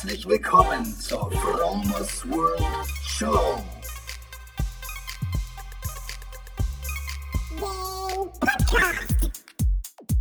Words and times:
Herzlich 0.00 0.28
willkommen 0.28 0.84
zur 1.00 1.28
Fromos 1.32 2.24
World 2.30 2.62
Show. 3.04 3.58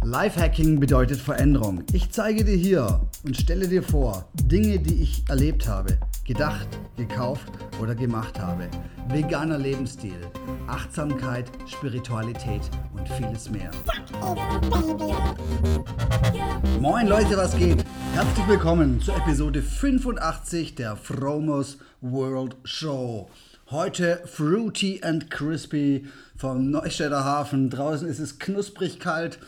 Lifehacking 0.03 0.79
bedeutet 0.79 1.21
Veränderung. 1.21 1.83
Ich 1.93 2.09
zeige 2.09 2.43
dir 2.43 2.55
hier 2.55 3.07
und 3.23 3.37
stelle 3.37 3.67
dir 3.67 3.83
vor 3.83 4.27
Dinge, 4.33 4.79
die 4.79 5.03
ich 5.03 5.23
erlebt 5.29 5.67
habe, 5.67 5.99
gedacht, 6.27 6.67
gekauft 6.97 7.47
oder 7.81 7.95
gemacht 7.95 8.37
habe. 8.37 8.69
Veganer 9.07 9.57
Lebensstil, 9.57 10.19
Achtsamkeit, 10.67 11.49
Spiritualität 11.65 12.69
und 12.93 13.07
vieles 13.07 13.49
mehr. 13.49 13.71
Moin 16.81 17.07
Leute, 17.07 17.37
was 17.37 17.55
geht? 17.55 17.85
Herzlich 18.13 18.45
willkommen 18.45 18.99
zur 18.99 19.15
Episode 19.15 19.61
85 19.61 20.75
der 20.75 20.97
Fromos 20.97 21.77
World 22.01 22.57
Show. 22.65 23.29
Heute 23.71 24.21
Fruity 24.25 24.99
and 25.03 25.31
Crispy 25.31 26.07
vom 26.35 26.69
Neustädter 26.69 27.23
Hafen. 27.23 27.69
Draußen 27.69 28.05
ist 28.05 28.19
es 28.19 28.37
knusprig 28.37 28.99
kalt. 28.99 29.39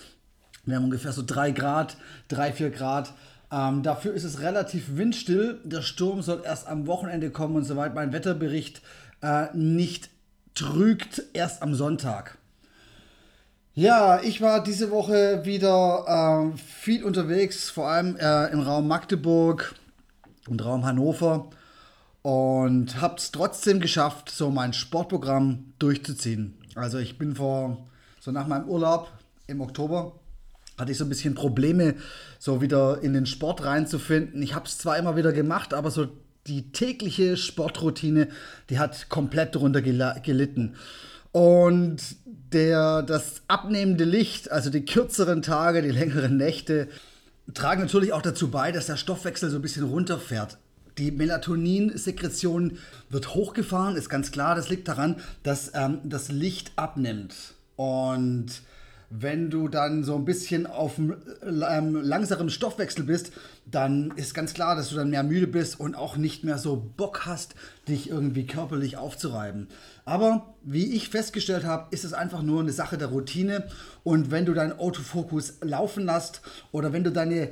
Wir 0.65 0.77
haben 0.77 0.85
ungefähr 0.85 1.11
so 1.11 1.23
3 1.25 1.51
Grad, 1.51 1.97
3, 2.29 2.53
4 2.53 2.69
Grad. 2.69 3.13
Ähm, 3.51 3.83
dafür 3.83 4.13
ist 4.13 4.23
es 4.23 4.41
relativ 4.41 4.97
windstill. 4.97 5.59
Der 5.63 5.81
Sturm 5.81 6.21
soll 6.21 6.41
erst 6.45 6.67
am 6.67 6.87
Wochenende 6.87 7.31
kommen 7.31 7.55
und 7.55 7.63
soweit 7.63 7.95
mein 7.95 8.13
Wetterbericht 8.13 8.81
äh, 9.21 9.47
nicht 9.53 10.09
trügt, 10.53 11.23
erst 11.33 11.61
am 11.61 11.73
Sonntag. 11.73 12.37
Ja, 13.73 14.21
ich 14.21 14.41
war 14.41 14.61
diese 14.61 14.91
Woche 14.91 15.45
wieder 15.45 16.51
äh, 16.53 16.57
viel 16.57 17.03
unterwegs, 17.03 17.69
vor 17.69 17.87
allem 17.87 18.17
äh, 18.17 18.47
im 18.47 18.59
Raum 18.59 18.87
Magdeburg 18.87 19.73
und 20.47 20.63
Raum 20.65 20.85
Hannover 20.85 21.49
und 22.21 22.99
habe 22.99 23.15
es 23.15 23.31
trotzdem 23.31 23.79
geschafft, 23.79 24.29
so 24.29 24.51
mein 24.51 24.73
Sportprogramm 24.73 25.73
durchzuziehen. 25.79 26.57
Also 26.75 26.97
ich 26.97 27.17
bin 27.17 27.35
vor, 27.35 27.87
so 28.19 28.31
nach 28.31 28.47
meinem 28.47 28.67
Urlaub 28.67 29.09
im 29.47 29.61
Oktober, 29.61 30.13
hatte 30.79 30.91
ich 30.91 30.97
so 30.97 31.05
ein 31.05 31.09
bisschen 31.09 31.35
Probleme, 31.35 31.95
so 32.39 32.61
wieder 32.61 33.01
in 33.01 33.13
den 33.13 33.25
Sport 33.25 33.63
reinzufinden. 33.63 34.41
Ich 34.41 34.55
habe 34.55 34.65
es 34.65 34.77
zwar 34.77 34.97
immer 34.97 35.15
wieder 35.15 35.33
gemacht, 35.33 35.73
aber 35.73 35.91
so 35.91 36.07
die 36.47 36.71
tägliche 36.71 37.37
Sportroutine, 37.37 38.29
die 38.69 38.79
hat 38.79 39.09
komplett 39.09 39.55
darunter 39.55 39.81
gelitten. 39.81 40.75
Und 41.31 41.97
der, 42.25 43.03
das 43.03 43.43
abnehmende 43.47 44.03
Licht, 44.03 44.51
also 44.51 44.69
die 44.69 44.85
kürzeren 44.85 45.41
Tage, 45.41 45.81
die 45.81 45.91
längeren 45.91 46.37
Nächte, 46.37 46.87
tragen 47.53 47.81
natürlich 47.81 48.13
auch 48.13 48.21
dazu 48.21 48.49
bei, 48.49 48.71
dass 48.71 48.87
der 48.87 48.97
Stoffwechsel 48.97 49.49
so 49.49 49.57
ein 49.57 49.61
bisschen 49.61 49.85
runterfährt. 49.85 50.57
Die 50.97 51.11
Melatoninsekretion 51.11 52.77
wird 53.09 53.33
hochgefahren, 53.33 53.95
ist 53.95 54.09
ganz 54.09 54.31
klar. 54.31 54.55
Das 54.55 54.69
liegt 54.69 54.87
daran, 54.87 55.15
dass 55.43 55.71
ähm, 55.73 55.99
das 56.03 56.29
Licht 56.29 56.73
abnimmt. 56.75 57.35
Und 57.75 58.47
wenn 59.09 59.49
du 59.49 59.67
dann 59.67 60.03
so 60.03 60.15
ein 60.15 60.25
bisschen 60.25 60.67
auf 60.67 60.97
einem 60.97 61.15
ähm, 61.43 61.95
langsameren 61.95 62.49
Stoffwechsel 62.49 63.05
bist, 63.05 63.31
dann 63.65 64.13
ist 64.15 64.33
ganz 64.33 64.53
klar, 64.53 64.75
dass 64.75 64.89
du 64.89 64.95
dann 64.95 65.09
mehr 65.09 65.23
müde 65.23 65.47
bist 65.47 65.79
und 65.79 65.95
auch 65.95 66.15
nicht 66.15 66.43
mehr 66.43 66.57
so 66.57 66.75
Bock 66.75 67.25
hast, 67.25 67.55
dich 67.87 68.09
irgendwie 68.09 68.45
körperlich 68.45 68.97
aufzureiben. 68.97 69.67
Aber 70.05 70.53
wie 70.63 70.93
ich 70.93 71.09
festgestellt 71.09 71.65
habe, 71.65 71.87
ist 71.91 72.05
es 72.05 72.13
einfach 72.13 72.43
nur 72.43 72.61
eine 72.61 72.71
Sache 72.71 72.97
der 72.97 73.07
Routine. 73.07 73.67
Und 74.03 74.31
wenn 74.31 74.45
du 74.45 74.53
deinen 74.53 74.77
Autofokus 74.77 75.55
laufen 75.61 76.05
lässt 76.05 76.41
oder 76.71 76.93
wenn 76.93 77.03
du 77.03 77.11
deine 77.11 77.49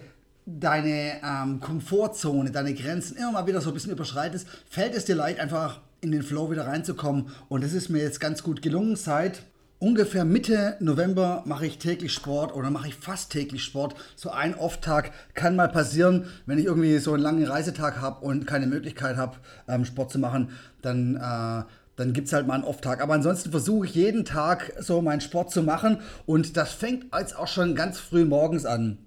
deine 0.49 1.19
ähm, 1.25 1.59
Komfortzone, 1.59 2.51
deine 2.51 2.73
Grenzen 2.73 3.17
immer 3.17 3.33
mal 3.33 3.47
wieder 3.47 3.59
so 3.59 3.69
ein 3.69 3.73
bisschen 3.73 3.91
überschreitest, 3.91 4.47
fällt 4.69 4.95
es 4.95 5.03
dir 5.03 5.15
leicht, 5.15 5.41
einfach 5.41 5.81
in 5.99 6.13
den 6.13 6.23
Flow 6.23 6.49
wieder 6.49 6.65
reinzukommen. 6.65 7.27
Und 7.49 7.65
das 7.65 7.73
ist 7.73 7.89
mir 7.89 8.01
jetzt 8.01 8.21
ganz 8.21 8.43
gut 8.43 8.61
gelungen 8.61 8.95
seit 8.95 9.43
ungefähr 9.79 10.25
Mitte 10.25 10.75
November 10.79 11.43
mache 11.45 11.65
ich 11.65 11.77
täglich 11.77 12.13
Sport 12.13 12.55
oder 12.55 12.69
mache 12.69 12.87
ich 12.87 12.95
fast 12.95 13.31
täglich 13.31 13.63
Sport. 13.63 13.95
So 14.15 14.29
ein 14.29 14.55
Off-Tag 14.55 15.11
kann 15.33 15.55
mal 15.55 15.69
passieren, 15.69 16.25
wenn 16.45 16.57
ich 16.57 16.65
irgendwie 16.65 16.97
so 16.97 17.13
einen 17.13 17.23
langen 17.23 17.45
Reisetag 17.45 18.01
habe 18.01 18.25
und 18.25 18.47
keine 18.47 18.67
Möglichkeit 18.67 19.17
habe, 19.17 19.37
ähm, 19.67 19.85
Sport 19.85 20.11
zu 20.11 20.19
machen, 20.19 20.49
dann, 20.81 21.15
äh, 21.15 21.63
dann 21.95 22.13
gibt 22.13 22.27
es 22.27 22.33
halt 22.33 22.47
mal 22.47 22.55
einen 22.55 22.63
Off-Tag. 22.63 23.01
Aber 23.01 23.13
ansonsten 23.13 23.51
versuche 23.51 23.85
ich 23.85 23.95
jeden 23.95 24.25
Tag 24.25 24.73
so 24.79 25.01
meinen 25.01 25.21
Sport 25.21 25.51
zu 25.51 25.63
machen 25.63 25.99
und 26.25 26.57
das 26.57 26.73
fängt 26.73 27.05
jetzt 27.17 27.37
auch 27.37 27.47
schon 27.47 27.75
ganz 27.75 27.99
früh 27.99 28.25
morgens 28.25 28.65
an. 28.65 28.97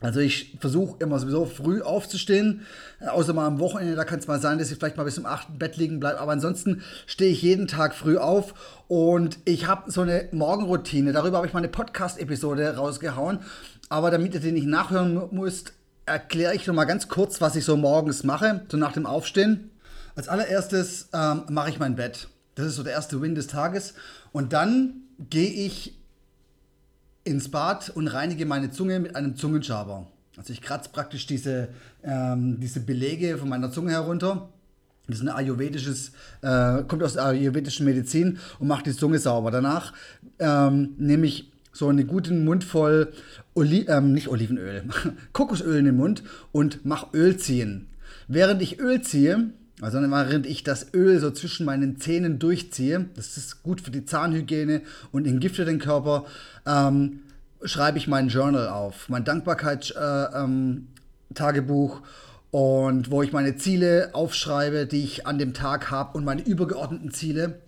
Also 0.00 0.20
ich 0.20 0.56
versuche 0.60 0.96
immer 1.00 1.18
sowieso 1.18 1.46
früh 1.46 1.80
aufzustehen, 1.80 2.66
äh, 3.00 3.06
außer 3.06 3.32
mal 3.32 3.46
am 3.46 3.60
Wochenende, 3.60 3.94
da 3.96 4.04
kann 4.04 4.18
es 4.18 4.26
mal 4.26 4.40
sein, 4.40 4.58
dass 4.58 4.70
ich 4.70 4.76
vielleicht 4.76 4.98
mal 4.98 5.04
bis 5.04 5.14
zum 5.14 5.24
8. 5.24 5.58
Bett 5.58 5.78
liegen 5.78 6.00
bleibe, 6.00 6.20
aber 6.20 6.32
ansonsten 6.32 6.82
stehe 7.06 7.32
ich 7.32 7.40
jeden 7.40 7.66
Tag 7.66 7.94
früh 7.94 8.18
auf 8.18 8.54
und 8.88 9.38
ich 9.46 9.66
habe 9.66 9.90
so 9.90 10.02
eine 10.02 10.28
Morgenroutine, 10.32 11.12
darüber 11.12 11.38
habe 11.38 11.46
ich 11.46 11.54
mal 11.54 11.60
eine 11.60 11.68
Podcast-Episode 11.68 12.76
rausgehauen, 12.76 13.38
aber 13.88 14.10
damit 14.10 14.34
ihr 14.34 14.40
den 14.40 14.54
nicht 14.54 14.66
nachhören 14.66 15.28
müsst, 15.30 15.72
erkläre 16.04 16.54
ich 16.54 16.66
noch 16.66 16.74
mal 16.74 16.84
ganz 16.84 17.08
kurz, 17.08 17.40
was 17.40 17.56
ich 17.56 17.64
so 17.64 17.76
morgens 17.76 18.22
mache, 18.22 18.62
so 18.70 18.76
nach 18.76 18.92
dem 18.92 19.06
Aufstehen. 19.06 19.70
Als 20.14 20.28
allererstes 20.28 21.08
ähm, 21.12 21.42
mache 21.48 21.70
ich 21.70 21.78
mein 21.78 21.96
Bett. 21.96 22.28
Das 22.54 22.66
ist 22.66 22.76
so 22.76 22.82
der 22.82 22.92
erste 22.92 23.20
Win 23.20 23.34
des 23.34 23.48
Tages 23.48 23.94
und 24.32 24.52
dann 24.52 25.02
gehe 25.18 25.50
ich 25.50 25.95
ins 27.26 27.50
Bad 27.50 27.90
und 27.90 28.08
reinige 28.08 28.46
meine 28.46 28.70
Zunge 28.70 29.00
mit 29.00 29.16
einem 29.16 29.36
Zungenschaber. 29.36 30.06
Also 30.36 30.52
ich 30.52 30.62
kratze 30.62 30.90
praktisch 30.90 31.26
diese, 31.26 31.68
ähm, 32.02 32.60
diese 32.60 32.80
Belege 32.80 33.38
von 33.38 33.48
meiner 33.48 33.70
Zunge 33.70 33.92
herunter. 33.92 34.48
Das 35.08 35.18
ist 35.18 35.22
ein 35.22 35.28
ayurvedisches, 35.28 36.12
äh, 36.42 36.82
kommt 36.84 37.02
aus 37.02 37.14
der 37.14 37.26
ayurvedischen 37.26 37.86
Medizin 37.86 38.38
und 38.58 38.68
macht 38.68 38.86
die 38.86 38.92
Zunge 38.92 39.18
sauber. 39.18 39.50
Danach 39.50 39.92
ähm, 40.38 40.94
nehme 40.98 41.26
ich 41.26 41.52
so 41.72 41.88
einen 41.88 42.06
guten 42.06 42.44
Mund 42.44 42.64
voll, 42.64 43.12
Oli 43.54 43.86
ähm, 43.88 44.12
nicht 44.12 44.28
Olivenöl, 44.28 44.84
Kokosöl 45.32 45.78
in 45.78 45.84
den 45.84 45.96
Mund 45.96 46.22
und 46.52 46.84
mache 46.84 47.16
Öl 47.16 47.36
ziehen. 47.36 47.88
Während 48.28 48.62
ich 48.62 48.80
Öl 48.80 49.02
ziehe, 49.02 49.50
also 49.80 50.00
während 50.00 50.46
ich 50.46 50.64
das 50.64 50.92
Öl 50.94 51.20
so 51.20 51.30
zwischen 51.30 51.66
meinen 51.66 52.00
Zähnen 52.00 52.38
durchziehe, 52.38 53.06
das 53.14 53.36
ist 53.36 53.62
gut 53.62 53.80
für 53.80 53.90
die 53.90 54.04
Zahnhygiene 54.04 54.82
und 55.12 55.26
entgiftet 55.26 55.68
den 55.68 55.78
Körper, 55.78 56.24
ähm, 56.66 57.20
schreibe 57.62 57.98
ich 57.98 58.08
mein 58.08 58.28
Journal 58.28 58.68
auf, 58.68 59.08
mein 59.08 59.24
Dankbarkeitstagebuch. 59.24 61.96
Äh, 61.96 61.98
ähm, 61.98 62.04
und 62.50 63.10
wo 63.10 63.22
ich 63.22 63.32
meine 63.32 63.56
Ziele 63.56 64.10
aufschreibe, 64.14 64.86
die 64.86 65.04
ich 65.04 65.26
an 65.26 65.38
dem 65.38 65.52
Tag 65.52 65.90
habe 65.90 66.16
und 66.16 66.24
meine 66.24 66.40
übergeordneten 66.40 67.10
Ziele. 67.10 67.60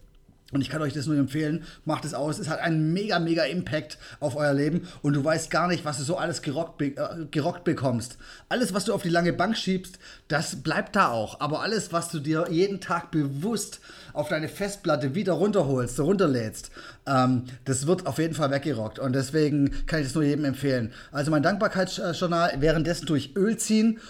Und 0.50 0.62
ich 0.62 0.70
kann 0.70 0.80
euch 0.80 0.94
das 0.94 1.06
nur 1.06 1.16
empfehlen, 1.16 1.64
macht 1.84 2.06
es 2.06 2.14
aus. 2.14 2.38
Es 2.38 2.48
hat 2.48 2.60
einen 2.60 2.94
mega, 2.94 3.18
mega 3.18 3.44
Impact 3.44 3.98
auf 4.18 4.34
euer 4.34 4.54
Leben 4.54 4.88
und 5.02 5.12
du 5.12 5.22
weißt 5.22 5.50
gar 5.50 5.68
nicht, 5.68 5.84
was 5.84 5.98
du 5.98 6.04
so 6.04 6.16
alles 6.16 6.40
gerockt, 6.40 6.80
äh, 6.80 6.94
gerockt 7.30 7.64
bekommst. 7.64 8.16
Alles, 8.48 8.72
was 8.72 8.86
du 8.86 8.94
auf 8.94 9.02
die 9.02 9.10
lange 9.10 9.34
Bank 9.34 9.58
schiebst, 9.58 9.98
das 10.28 10.56
bleibt 10.56 10.96
da 10.96 11.08
auch. 11.10 11.40
Aber 11.40 11.60
alles, 11.60 11.92
was 11.92 12.08
du 12.08 12.18
dir 12.18 12.46
jeden 12.50 12.80
Tag 12.80 13.10
bewusst 13.10 13.80
auf 14.14 14.30
deine 14.30 14.48
Festplatte 14.48 15.14
wieder 15.14 15.34
runterholst, 15.34 16.00
runterlädst, 16.00 16.70
ähm, 17.06 17.44
das 17.66 17.86
wird 17.86 18.06
auf 18.06 18.16
jeden 18.16 18.34
Fall 18.34 18.50
weggerockt. 18.50 18.98
Und 18.98 19.12
deswegen 19.12 19.86
kann 19.86 20.00
ich 20.00 20.06
das 20.06 20.14
nur 20.14 20.24
jedem 20.24 20.46
empfehlen. 20.46 20.92
Also 21.12 21.30
mein 21.30 21.42
Dankbarkeitsjournal, 21.42 22.54
währenddessen 22.60 23.04
tue 23.04 23.18
ich 23.18 23.36
Öl 23.36 23.58
ziehen 23.58 24.00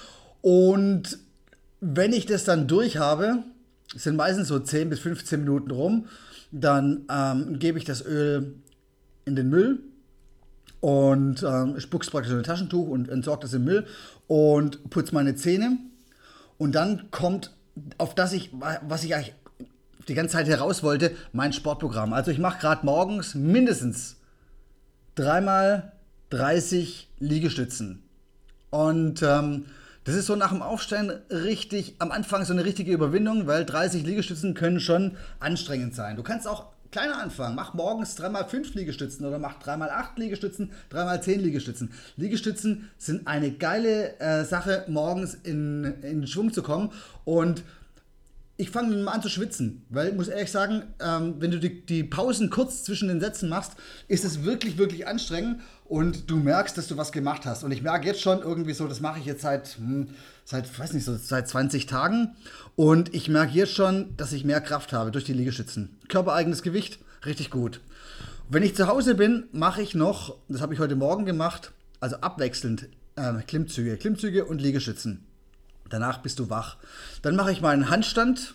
und 0.41 1.19
wenn 1.81 2.13
ich 2.13 2.27
das 2.27 2.45
dann 2.45 2.69
durch 2.69 2.97
habe, 2.97 3.43
sind 3.95 4.17
meistens 4.17 4.49
so 4.49 4.59
10 4.59 4.91
bis 4.91 5.01
15 5.01 5.41
Minuten 5.41 5.71
rum, 5.71 6.07
dann 6.51 7.05
ähm, 7.11 7.59
gebe 7.59 7.79
ich 7.79 7.85
das 7.85 8.05
Öl 8.05 8.55
in 9.25 9.37
den 9.37 9.49
Müll 9.49 9.81
und 10.81 11.43
ähm, 11.43 11.79
spuck's 11.81 12.11
praktisch 12.11 12.33
in 12.33 12.39
ein 12.39 12.45
Taschentuch 12.45 12.89
und 12.89 13.09
entsorge 13.09 13.43
das 13.43 13.53
im 13.53 13.65
Müll 13.65 13.87
und 14.27 14.91
putze 14.91 15.15
meine 15.15 15.35
Zähne. 15.35 15.79
Und 16.57 16.75
dann 16.75 17.11
kommt, 17.11 17.53
auf 17.99 18.15
das 18.15 18.33
ich, 18.33 18.51
was 18.83 19.05
ich 19.05 19.15
eigentlich 19.15 19.35
die 20.09 20.15
ganze 20.15 20.33
Zeit 20.33 20.49
heraus 20.49 20.83
wollte, 20.83 21.15
mein 21.33 21.53
Sportprogramm. 21.53 22.13
Also 22.13 22.31
ich 22.31 22.39
mache 22.39 22.61
gerade 22.61 22.87
morgens 22.87 23.35
mindestens 23.35 24.17
dreimal 25.15 25.93
30 26.31 27.09
Liegestützen. 27.19 28.03
Und 28.71 29.23
ähm, 29.23 29.67
das 30.09 30.17
ist 30.17 30.25
so 30.25 30.37
nach 30.37 30.53
dem 30.53 30.63
Aufstehen 30.63 31.13
richtig, 31.29 31.97
am 31.99 32.13
Anfang 32.13 32.43
so 32.47 32.55
eine 32.55 32.65
richtige 32.65 32.91
Überwindung, 32.93 33.47
weil 33.47 33.67
30 33.67 34.05
Liegestützen 34.05 34.55
können 34.55 34.81
schon 34.81 35.19
anstrengend 35.39 35.95
sein. 35.95 36.17
Du 36.17 36.23
kannst 36.23 36.49
auch 36.49 36.69
kleiner 36.91 37.21
anfangen. 37.21 37.55
Mach 37.55 37.75
morgens 37.75 38.19
3x5 38.19 38.75
Liegestützen 38.75 39.27
oder 39.27 39.39
mach 39.39 39.61
3x8 39.61 40.07
Liegestützen, 40.17 40.73
3x10 40.91 41.37
Liegestützen. 41.37 41.93
Liegestützen 42.17 42.89
sind 42.97 43.27
eine 43.27 43.51
geile 43.51 44.19
äh, 44.19 44.47
Sache, 44.47 44.87
morgens 44.89 45.35
in, 45.35 45.85
in 46.01 46.27
Schwung 46.27 46.55
zu 46.55 46.63
kommen 46.63 46.91
und 47.27 47.63
ich 48.57 48.71
fange 48.71 48.97
mal 48.97 49.13
an 49.13 49.23
zu 49.23 49.29
schwitzen, 49.29 49.85
weil 49.89 50.09
ich 50.09 50.15
muss 50.15 50.27
ehrlich 50.27 50.51
sagen, 50.51 50.83
ähm, 51.01 51.37
wenn 51.39 51.53
du 51.53 51.61
die, 51.61 51.85
die, 51.85 52.03
Pausen 52.03 52.49
kurz 52.49 52.83
zwischen 52.83 53.07
den 53.07 53.21
Sätzen 53.21 53.49
machst, 53.49 53.75
ist 54.09 54.25
es 54.25 54.43
wirklich, 54.43 54.79
wirklich 54.79 55.07
anstrengend. 55.07 55.61
Und 55.89 56.31
du 56.31 56.37
merkst, 56.37 56.77
dass 56.77 56.87
du 56.87 56.97
was 56.97 57.13
gemacht 57.13 57.47
hast. 57.47 57.65
Und 57.65 57.73
ich 57.73 57.83
merke 57.83 58.07
jetzt 58.07 58.21
schon 58.21 58.41
irgendwie 58.41 58.75
so, 58.75 58.87
das 58.87 59.01
mache 59.01 59.19
ich 59.19 59.25
jetzt 59.25 59.43
seit, 59.43 59.79
hm, 59.79 60.11
seit, 60.45 60.79
weiß 60.79 60.93
nicht, 60.93 61.05
so 61.05 61.17
seit 61.17 61.49
20 61.49 61.87
Tagen. 61.87 62.37
Und 62.77 63.15
ich 63.15 63.29
merke 63.29 63.53
jetzt 63.55 63.73
schon, 63.73 64.15
dass 64.17 64.33
ich 64.33 64.45
mehr 64.45 64.61
Kraft 64.61 64.93
habe 64.93 65.11
durch 65.11 65.25
die 65.25 65.33
Liegestützen. 65.33 65.97
Körpereigenes 66.09 66.63
Gewicht, 66.63 66.99
richtig 67.25 67.51
gut. 67.51 67.81
Wenn 68.51 68.63
ich 68.63 68.77
zu 68.77 68.87
Hause 68.87 69.15
bin, 69.15 69.49
mache 69.53 69.83
ich 69.83 69.95
noch, 69.95 70.37
das 70.49 70.61
habe 70.61 70.75
ich 70.75 70.81
heute 70.81 70.97
Morgen 70.97 71.25
gemacht, 71.25 71.73
also 72.01 72.17
abwechselnd 72.17 72.89
äh, 73.17 73.43
Klimmzüge, 73.47 73.97
Klimmzüge 73.97 74.45
und 74.45 74.61
Liegestützen. 74.61 75.27
Danach 75.89 76.19
bist 76.19 76.39
du 76.39 76.51
wach. 76.51 76.77
Dann 77.23 77.35
mache 77.35 77.51
ich 77.51 77.63
meinen 77.63 77.89
Handstand, 77.89 78.55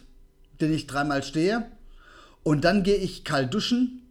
den 0.61 0.71
ich 0.71 0.85
dreimal 0.85 1.23
stehe. 1.23 1.65
Und 2.43 2.63
dann 2.63 2.83
gehe 2.83 2.97
ich 2.97 3.23
kalt 3.23 3.53
duschen 3.53 4.02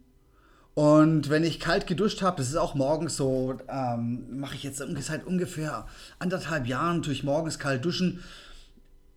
und 0.75 1.29
wenn 1.29 1.43
ich 1.43 1.59
kalt 1.59 1.85
geduscht 1.85 2.21
habe, 2.23 2.37
das 2.37 2.49
ist 2.49 2.55
auch 2.55 2.73
morgens 2.73 3.15
so, 3.15 3.57
ähm, 3.67 4.39
mache 4.39 4.55
ich 4.55 4.63
jetzt 4.63 4.83
seit 5.01 5.25
ungefähr 5.25 5.85
anderthalb 6.17 6.65
Jahren, 6.65 7.03
tue 7.03 7.13
ich 7.13 7.23
morgens 7.23 7.59
kalt 7.59 7.85
duschen. 7.85 8.23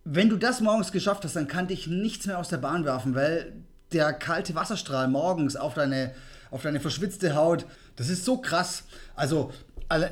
Wenn 0.03 0.29
du 0.29 0.37
das 0.37 0.61
morgens 0.61 0.91
geschafft 0.91 1.23
hast, 1.23 1.35
dann 1.35 1.47
kann 1.47 1.67
dich 1.67 1.87
nichts 1.87 2.27
mehr 2.27 2.37
aus 2.37 2.49
der 2.49 2.57
Bahn 2.57 2.85
werfen, 2.85 3.15
weil 3.15 3.53
der 3.91 4.13
kalte 4.13 4.53
Wasserstrahl 4.53 5.07
morgens 5.07 5.55
auf 5.55 5.73
deine, 5.73 6.13
auf 6.51 6.61
deine 6.61 6.79
verschwitzte 6.79 7.35
Haut, 7.35 7.65
das 7.95 8.09
ist 8.09 8.23
so 8.23 8.37
krass. 8.37 8.83
Also 9.15 9.51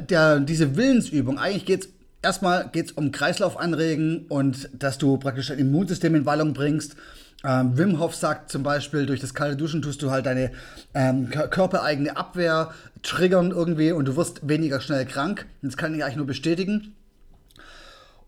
der, 0.09 0.39
diese 0.39 0.75
Willensübung, 0.75 1.37
eigentlich 1.37 1.65
geht 1.65 1.85
es 1.85 1.89
erstmal 2.25 2.69
geht's 2.71 2.91
um 2.91 3.11
Kreislauf 3.11 3.57
anregen 3.57 4.25
und 4.27 4.69
dass 4.73 4.97
du 4.97 5.17
praktisch 5.17 5.47
dein 5.47 5.59
Immunsystem 5.59 6.15
in 6.15 6.25
Wallung 6.25 6.53
bringst. 6.53 6.95
Ähm, 7.43 7.77
Wim 7.77 7.99
Hof 7.99 8.15
sagt 8.15 8.51
zum 8.51 8.63
Beispiel, 8.63 9.05
durch 9.05 9.19
das 9.19 9.33
kalte 9.33 9.55
Duschen 9.55 9.81
tust 9.81 10.01
du 10.01 10.09
halt 10.09 10.25
deine 10.25 10.51
ähm, 10.93 11.29
körpereigene 11.29 12.17
Abwehr 12.17 12.73
triggern 13.03 13.51
irgendwie 13.51 13.91
und 13.91 14.05
du 14.05 14.15
wirst 14.17 14.47
weniger 14.47 14.81
schnell 14.81 15.05
krank. 15.05 15.45
Das 15.61 15.77
kann 15.77 15.93
ich 15.93 16.03
eigentlich 16.03 16.17
nur 16.17 16.25
bestätigen. 16.25 16.95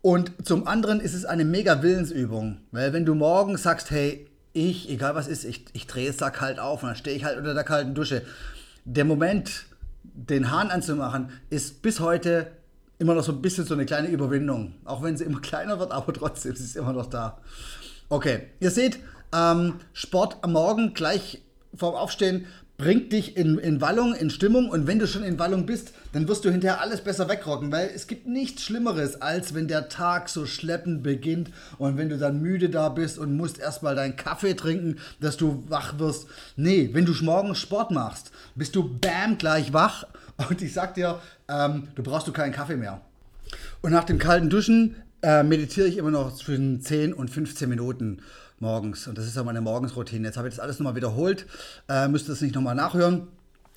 Und 0.00 0.46
zum 0.46 0.68
anderen 0.68 1.00
ist 1.00 1.14
es 1.14 1.24
eine 1.24 1.44
mega 1.44 1.82
Willensübung, 1.82 2.58
weil 2.70 2.92
wenn 2.92 3.04
du 3.04 3.16
morgen 3.16 3.56
sagst, 3.56 3.90
hey, 3.90 4.26
ich, 4.52 4.88
egal 4.88 5.16
was 5.16 5.26
ist, 5.26 5.44
ich, 5.44 5.64
ich 5.72 5.88
drehe 5.88 6.08
es 6.08 6.16
da 6.16 6.30
kalt 6.30 6.60
auf 6.60 6.82
und 6.82 6.90
dann 6.90 6.96
stehe 6.96 7.16
ich 7.16 7.24
halt 7.24 7.36
unter 7.36 7.54
der 7.54 7.64
kalten 7.64 7.94
Dusche. 7.94 8.22
Der 8.84 9.04
Moment, 9.04 9.66
den 10.02 10.52
Hahn 10.52 10.70
anzumachen, 10.70 11.30
ist 11.50 11.82
bis 11.82 11.98
heute 11.98 12.46
immer 12.98 13.14
noch 13.14 13.24
so 13.24 13.32
ein 13.32 13.42
bisschen 13.42 13.64
so 13.64 13.74
eine 13.74 13.86
kleine 13.86 14.08
Überwindung. 14.08 14.74
Auch 14.84 15.02
wenn 15.02 15.16
sie 15.16 15.24
immer 15.24 15.40
kleiner 15.42 15.78
wird, 15.78 15.92
aber 15.92 16.12
trotzdem 16.12 16.52
ist 16.52 16.72
sie 16.72 16.78
immer 16.78 16.92
noch 16.92 17.06
da. 17.06 17.38
Okay, 18.08 18.42
ihr 18.60 18.70
seht, 18.70 18.98
ähm, 19.34 19.74
Sport 19.92 20.38
am 20.42 20.52
Morgen 20.52 20.94
gleich 20.94 21.42
vorm 21.74 21.94
Aufstehen 21.94 22.46
bringt 22.78 23.12
dich 23.12 23.36
in, 23.36 23.58
in 23.58 23.80
Wallung, 23.80 24.14
in 24.14 24.30
Stimmung 24.30 24.70
und 24.70 24.86
wenn 24.86 25.00
du 25.00 25.08
schon 25.08 25.24
in 25.24 25.40
Wallung 25.40 25.66
bist, 25.66 25.92
dann 26.12 26.28
wirst 26.28 26.44
du 26.44 26.50
hinterher 26.50 26.80
alles 26.80 27.02
besser 27.02 27.28
wegrocken, 27.28 27.72
weil 27.72 27.90
es 27.92 28.06
gibt 28.06 28.28
nichts 28.28 28.62
Schlimmeres, 28.62 29.20
als 29.20 29.52
wenn 29.52 29.66
der 29.66 29.88
Tag 29.88 30.28
so 30.28 30.46
schleppend 30.46 31.02
beginnt 31.02 31.50
und 31.78 31.98
wenn 31.98 32.08
du 32.08 32.16
dann 32.18 32.40
müde 32.40 32.70
da 32.70 32.88
bist 32.88 33.18
und 33.18 33.36
musst 33.36 33.58
erstmal 33.58 33.96
deinen 33.96 34.14
Kaffee 34.14 34.54
trinken, 34.54 35.00
dass 35.20 35.36
du 35.36 35.64
wach 35.66 35.98
wirst. 35.98 36.28
Nee, 36.54 36.90
wenn 36.92 37.04
du 37.04 37.12
morgens 37.24 37.58
Sport 37.58 37.90
machst, 37.90 38.30
bist 38.54 38.76
du 38.76 38.96
bam 39.00 39.38
gleich 39.38 39.72
wach 39.72 40.04
und 40.48 40.62
ich 40.62 40.72
sag 40.72 40.94
dir, 40.94 41.20
ähm, 41.48 41.88
du 41.94 42.02
brauchst 42.02 42.28
du 42.28 42.32
keinen 42.32 42.52
Kaffee 42.52 42.76
mehr. 42.76 43.00
Und 43.82 43.92
nach 43.92 44.04
dem 44.04 44.18
kalten 44.18 44.50
Duschen 44.50 44.96
äh, 45.22 45.42
meditiere 45.42 45.88
ich 45.88 45.96
immer 45.96 46.10
noch 46.10 46.34
zwischen 46.34 46.80
10 46.80 47.12
und 47.12 47.30
15 47.30 47.68
Minuten 47.68 48.22
morgens. 48.60 49.06
Und 49.06 49.18
das 49.18 49.26
ist 49.26 49.36
ja 49.36 49.42
meine 49.42 49.60
Morgensroutine. 49.60 50.26
Jetzt 50.26 50.36
habe 50.36 50.48
ich 50.48 50.54
das 50.54 50.62
alles 50.62 50.78
nochmal 50.78 50.96
wiederholt. 50.96 51.46
Äh, 51.88 52.08
müsst 52.08 52.28
das 52.28 52.40
nicht 52.40 52.54
nochmal 52.54 52.74
nachhören. 52.74 53.28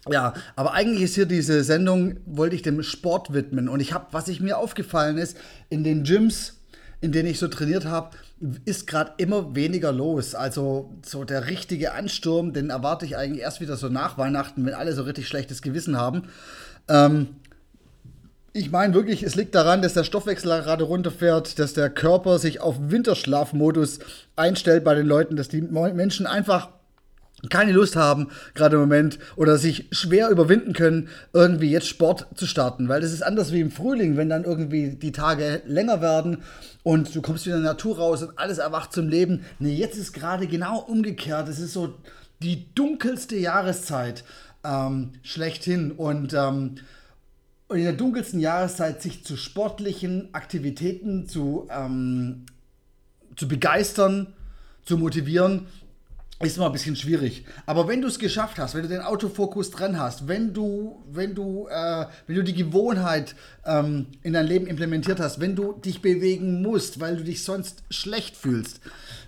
Ja, 0.09 0.33
aber 0.55 0.73
eigentlich 0.73 1.03
ist 1.03 1.15
hier 1.15 1.27
diese 1.27 1.63
Sendung, 1.63 2.17
wollte 2.25 2.55
ich 2.55 2.63
dem 2.63 2.81
Sport 2.81 3.33
widmen. 3.33 3.69
Und 3.69 3.79
ich 3.79 3.93
habe, 3.93 4.07
was 4.11 4.27
ich 4.27 4.41
mir 4.41 4.57
aufgefallen 4.57 5.17
ist, 5.17 5.37
in 5.69 5.83
den 5.83 6.03
Gyms, 6.03 6.60
in 7.01 7.11
denen 7.11 7.29
ich 7.29 7.39
so 7.39 7.47
trainiert 7.47 7.85
habe, 7.85 8.11
ist 8.65 8.87
gerade 8.87 9.13
immer 9.17 9.55
weniger 9.55 9.91
los. 9.91 10.35
Also 10.35 10.93
so 11.03 11.23
der 11.23 11.47
richtige 11.47 11.93
Ansturm, 11.93 12.53
den 12.53 12.69
erwarte 12.69 13.05
ich 13.05 13.17
eigentlich 13.17 13.41
erst 13.41 13.59
wieder 13.59 13.75
so 13.75 13.89
nach 13.89 14.17
Weihnachten, 14.17 14.65
wenn 14.65 14.75
alle 14.75 14.93
so 14.93 15.03
richtig 15.03 15.27
schlechtes 15.27 15.63
Gewissen 15.63 15.97
haben. 15.97 16.29
Ähm, 16.87 17.29
ich 18.53 18.69
meine 18.69 18.93
wirklich, 18.93 19.23
es 19.23 19.35
liegt 19.35 19.55
daran, 19.55 19.81
dass 19.81 19.93
der 19.93 20.03
Stoffwechsel 20.03 20.61
gerade 20.61 20.83
runterfährt, 20.83 21.57
dass 21.57 21.73
der 21.73 21.89
Körper 21.89 22.37
sich 22.37 22.59
auf 22.59 22.75
Winterschlafmodus 22.79 23.99
einstellt 24.35 24.83
bei 24.83 24.93
den 24.93 25.07
Leuten, 25.07 25.35
dass 25.35 25.47
die 25.47 25.61
Menschen 25.61 26.27
einfach 26.27 26.69
keine 27.49 27.71
Lust 27.71 27.95
haben, 27.95 28.27
gerade 28.53 28.75
im 28.75 28.81
Moment, 28.81 29.19
oder 29.35 29.57
sich 29.57 29.87
schwer 29.91 30.29
überwinden 30.29 30.73
können, 30.73 31.09
irgendwie 31.33 31.71
jetzt 31.71 31.87
Sport 31.87 32.27
zu 32.35 32.45
starten. 32.45 32.87
Weil 32.87 33.01
das 33.01 33.11
ist 33.11 33.23
anders 33.23 33.51
wie 33.51 33.61
im 33.61 33.71
Frühling, 33.71 34.17
wenn 34.17 34.29
dann 34.29 34.43
irgendwie 34.43 34.91
die 34.91 35.11
Tage 35.11 35.61
länger 35.65 36.01
werden 36.01 36.43
und 36.83 37.13
du 37.15 37.21
kommst 37.21 37.45
wieder 37.45 37.55
in 37.55 37.63
die 37.63 37.67
Natur 37.67 37.97
raus 37.97 38.23
und 38.23 38.37
alles 38.37 38.57
erwacht 38.57 38.93
zum 38.93 39.07
Leben. 39.07 39.45
Nee, 39.59 39.75
jetzt 39.75 39.97
ist 39.97 40.13
gerade 40.13 40.47
genau 40.47 40.79
umgekehrt. 40.79 41.47
Es 41.49 41.59
ist 41.59 41.73
so 41.73 41.95
die 42.41 42.73
dunkelste 42.75 43.35
Jahreszeit 43.35 44.23
ähm, 44.63 45.13
schlechthin. 45.23 45.91
Und 45.91 46.33
ähm, 46.33 46.75
und 47.71 47.77
in 47.77 47.85
der 47.85 47.93
dunkelsten 47.93 48.41
Jahreszeit 48.41 49.01
sich 49.01 49.23
zu 49.23 49.37
sportlichen 49.37 50.27
Aktivitäten 50.33 51.29
zu, 51.29 51.69
ähm, 51.71 52.45
zu 53.37 53.47
begeistern, 53.47 54.33
zu 54.83 54.97
motivieren, 54.97 55.67
ist 56.41 56.57
immer 56.57 56.67
ein 56.67 56.71
bisschen 56.71 56.95
schwierig. 56.95 57.45
Aber 57.65 57.87
wenn 57.87 58.01
du 58.01 58.07
es 58.07 58.19
geschafft 58.19 58.57
hast, 58.59 58.75
wenn 58.75 58.83
du 58.83 58.87
den 58.87 59.01
Autofokus 59.01 59.71
dran 59.71 59.99
hast, 59.99 60.27
wenn 60.27 60.53
du, 60.53 61.03
wenn 61.11 61.35
du, 61.35 61.67
äh, 61.69 62.05
wenn 62.27 62.35
du 62.35 62.43
die 62.43 62.53
Gewohnheit 62.53 63.35
ähm, 63.65 64.07
in 64.23 64.33
dein 64.33 64.47
Leben 64.47 64.67
implementiert 64.67 65.19
hast, 65.19 65.39
wenn 65.39 65.55
du 65.55 65.73
dich 65.73 66.01
bewegen 66.01 66.61
musst, 66.61 66.99
weil 66.99 67.17
du 67.17 67.23
dich 67.23 67.43
sonst 67.43 67.83
schlecht 67.89 68.35
fühlst, 68.35 68.81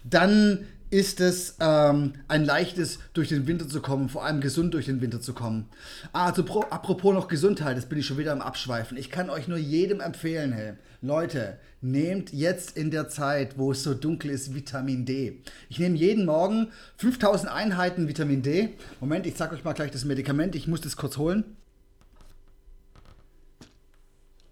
dann 0.03 0.67
ist 0.93 1.19
es 1.21 1.55
ähm, 1.59 2.13
ein 2.27 2.45
leichtes, 2.45 2.99
durch 3.13 3.29
den 3.29 3.47
Winter 3.47 3.67
zu 3.67 3.81
kommen, 3.81 4.09
vor 4.09 4.23
allem 4.23 4.41
gesund 4.41 4.75
durch 4.75 4.85
den 4.85 5.01
Winter 5.01 5.19
zu 5.19 5.33
kommen. 5.33 5.67
Ah, 6.11 6.27
also 6.27 6.43
pro, 6.43 6.61
apropos 6.69 7.15
noch 7.15 7.27
Gesundheit, 7.27 7.75
das 7.75 7.87
bin 7.87 7.97
ich 7.97 8.05
schon 8.05 8.19
wieder 8.19 8.31
am 8.31 8.41
Abschweifen. 8.41 8.95
Ich 8.95 9.09
kann 9.09 9.31
euch 9.31 9.47
nur 9.47 9.57
jedem 9.57 10.01
empfehlen, 10.01 10.53
hey, 10.53 10.73
Leute, 11.01 11.57
nehmt 11.81 12.31
jetzt 12.31 12.77
in 12.77 12.91
der 12.91 13.09
Zeit, 13.09 13.57
wo 13.57 13.71
es 13.71 13.81
so 13.81 13.95
dunkel 13.95 14.29
ist, 14.29 14.53
Vitamin 14.53 15.03
D. 15.03 15.41
Ich 15.67 15.79
nehme 15.79 15.97
jeden 15.97 16.25
Morgen 16.27 16.67
5000 16.97 17.51
Einheiten 17.51 18.07
Vitamin 18.07 18.43
D. 18.43 18.75
Moment, 19.01 19.25
ich 19.25 19.35
zeige 19.35 19.55
euch 19.55 19.63
mal 19.63 19.73
gleich 19.73 19.89
das 19.89 20.05
Medikament, 20.05 20.53
ich 20.53 20.67
muss 20.67 20.81
das 20.81 20.95
kurz 20.95 21.17
holen. 21.17 21.43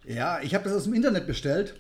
Ja, 0.08 0.42
ich 0.42 0.56
habe 0.56 0.64
das 0.64 0.74
aus 0.74 0.86
dem 0.86 0.96
Internet 0.96 1.28
bestellt. 1.28 1.76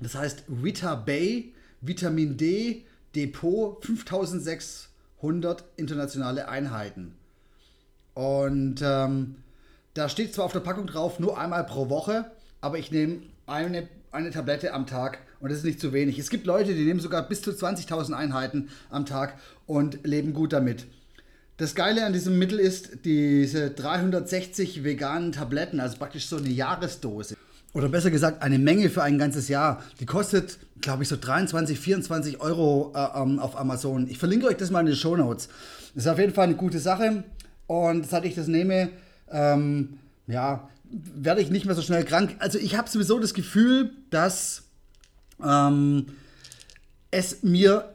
Das 0.00 0.14
heißt 0.14 0.44
Vita 0.48 0.94
Bay 0.94 1.52
Vitamin 1.82 2.38
D 2.38 2.86
Depot 3.14 3.84
5600 3.84 5.64
internationale 5.76 6.48
Einheiten. 6.48 7.14
Und 8.14 8.82
ähm, 8.82 9.36
da 9.94 10.08
steht 10.08 10.34
zwar 10.34 10.46
auf 10.46 10.52
der 10.52 10.60
Packung 10.60 10.86
drauf, 10.86 11.18
nur 11.18 11.38
einmal 11.38 11.64
pro 11.64 11.88
Woche, 11.88 12.30
aber 12.60 12.78
ich 12.78 12.90
nehme 12.90 13.22
eine, 13.46 13.88
eine 14.10 14.30
Tablette 14.30 14.72
am 14.72 14.86
Tag 14.86 15.18
und 15.40 15.50
das 15.50 15.58
ist 15.58 15.64
nicht 15.64 15.80
zu 15.80 15.92
wenig. 15.92 16.18
Es 16.18 16.30
gibt 16.30 16.46
Leute, 16.46 16.74
die 16.74 16.84
nehmen 16.84 17.00
sogar 17.00 17.28
bis 17.28 17.42
zu 17.42 17.50
20.000 17.50 18.12
Einheiten 18.12 18.70
am 18.90 19.06
Tag 19.06 19.38
und 19.66 20.06
leben 20.06 20.32
gut 20.34 20.52
damit. 20.52 20.86
Das 21.58 21.74
Geile 21.74 22.04
an 22.06 22.12
diesem 22.12 22.38
Mittel 22.38 22.58
ist 22.58 23.04
diese 23.04 23.70
360 23.70 24.84
veganen 24.84 25.32
Tabletten, 25.32 25.80
also 25.80 25.98
praktisch 25.98 26.26
so 26.26 26.36
eine 26.36 26.48
Jahresdose 26.48 27.36
oder 27.74 27.88
besser 27.88 28.10
gesagt 28.10 28.42
eine 28.42 28.58
Menge 28.58 28.90
für 28.90 29.02
ein 29.02 29.18
ganzes 29.18 29.48
Jahr. 29.48 29.82
Die 30.00 30.06
kostet, 30.06 30.58
glaube 30.80 31.02
ich, 31.02 31.08
so 31.08 31.16
23, 31.16 31.78
24 31.78 32.40
Euro 32.40 32.92
äh, 32.94 33.20
ähm, 33.20 33.38
auf 33.38 33.58
Amazon. 33.58 34.08
Ich 34.08 34.18
verlinke 34.18 34.46
euch 34.46 34.56
das 34.56 34.70
mal 34.70 34.80
in 34.80 34.86
den 34.86 34.96
Show 34.96 35.16
Notes. 35.16 35.48
Das 35.94 36.04
ist 36.04 36.10
auf 36.10 36.18
jeden 36.18 36.34
Fall 36.34 36.44
eine 36.44 36.56
gute 36.56 36.78
Sache. 36.78 37.24
Und 37.66 38.08
seit 38.08 38.24
ich 38.24 38.34
das 38.34 38.46
nehme, 38.46 38.90
ähm, 39.30 39.98
ja, 40.26 40.68
werde 40.90 41.40
ich 41.40 41.50
nicht 41.50 41.64
mehr 41.64 41.74
so 41.74 41.82
schnell 41.82 42.04
krank. 42.04 42.36
Also 42.38 42.58
ich 42.58 42.76
habe 42.76 42.90
sowieso 42.90 43.18
das 43.18 43.32
Gefühl, 43.32 43.92
dass 44.10 44.64
ähm, 45.42 46.06
es 47.10 47.42
mir 47.42 47.94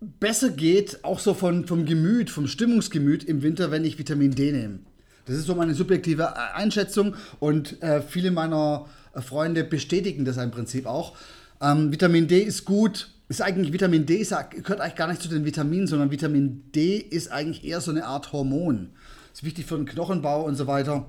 besser 0.00 0.50
geht, 0.50 1.04
auch 1.04 1.20
so 1.20 1.34
von, 1.34 1.66
vom 1.66 1.86
Gemüt, 1.86 2.30
vom 2.30 2.46
Stimmungsgemüt 2.46 3.24
im 3.24 3.42
Winter, 3.42 3.70
wenn 3.70 3.84
ich 3.84 3.98
Vitamin 3.98 4.32
D 4.32 4.52
nehme. 4.52 4.80
Das 5.26 5.36
ist 5.36 5.46
so 5.46 5.54
meine 5.54 5.74
subjektive 5.74 6.36
Einschätzung 6.54 7.14
und 7.40 7.82
äh, 7.82 8.02
viele 8.02 8.30
meiner 8.30 8.86
Freunde 9.22 9.64
bestätigen 9.64 10.24
das 10.24 10.36
im 10.36 10.50
Prinzip 10.50 10.86
auch. 10.86 11.16
Ähm, 11.60 11.92
Vitamin 11.92 12.26
D 12.28 12.40
ist 12.40 12.64
gut. 12.64 13.10
Ist 13.28 13.40
eigentlich 13.40 13.72
Vitamin 13.72 14.04
D 14.04 14.16
ist, 14.16 14.34
gehört 14.50 14.80
eigentlich 14.80 14.96
gar 14.96 15.08
nicht 15.08 15.22
zu 15.22 15.28
den 15.28 15.46
Vitaminen, 15.46 15.86
sondern 15.86 16.10
Vitamin 16.10 16.64
D 16.74 16.96
ist 16.98 17.32
eigentlich 17.32 17.64
eher 17.64 17.80
so 17.80 17.90
eine 17.90 18.04
Art 18.04 18.32
Hormon. 18.32 18.90
Ist 19.32 19.44
wichtig 19.44 19.64
für 19.64 19.76
den 19.76 19.86
Knochenbau 19.86 20.44
und 20.44 20.56
so 20.56 20.66
weiter. 20.66 21.06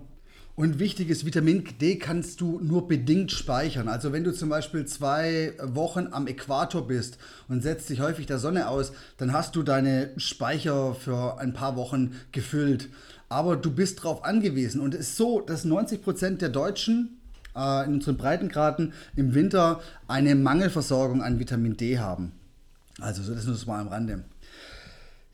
Und 0.55 0.79
wichtig 0.79 1.09
ist, 1.09 1.25
Vitamin 1.25 1.65
D 1.81 1.97
kannst 1.97 2.39
du 2.39 2.61
nur 2.61 2.87
bedingt 2.87 3.33
speichern. 3.33 3.89
Also 3.89 4.13
wenn 4.13 4.23
du 4.23 4.33
zum 4.33 4.47
Beispiel 4.47 4.85
zwei 4.85 5.53
Wochen 5.61 6.07
am 6.11 6.27
Äquator 6.27 6.87
bist 6.87 7.17
und 7.49 7.61
setzt 7.61 7.89
dich 7.89 7.99
häufig 7.99 8.25
der 8.25 8.39
Sonne 8.39 8.69
aus, 8.69 8.93
dann 9.17 9.33
hast 9.33 9.57
du 9.57 9.63
deine 9.63 10.11
Speicher 10.15 10.95
für 10.95 11.39
ein 11.39 11.51
paar 11.51 11.75
Wochen 11.75 12.13
gefüllt. 12.31 12.89
aber 13.27 13.57
du 13.57 13.71
bist 13.71 13.99
darauf 13.99 14.23
angewiesen. 14.23 14.79
Und 14.79 14.93
es 14.93 15.01
ist 15.01 15.17
so, 15.17 15.41
dass 15.41 15.65
90 15.65 16.01
Prozent 16.01 16.41
der 16.41 16.49
Deutschen 16.49 17.19
äh, 17.55 17.85
in 17.85 17.93
unseren 17.95 18.17
Breitengraden 18.17 18.93
im 19.15 19.33
Winter 19.33 19.81
eine 20.07 20.35
Mangelversorgung 20.35 21.21
an 21.21 21.39
Vitamin 21.39 21.77
D 21.77 21.99
haben. 21.99 22.33
Also 22.99 23.21
das 23.33 23.45
ist 23.45 23.65
nur 23.65 23.75
mal 23.75 23.81
am 23.81 23.87
Rande. 23.89 24.23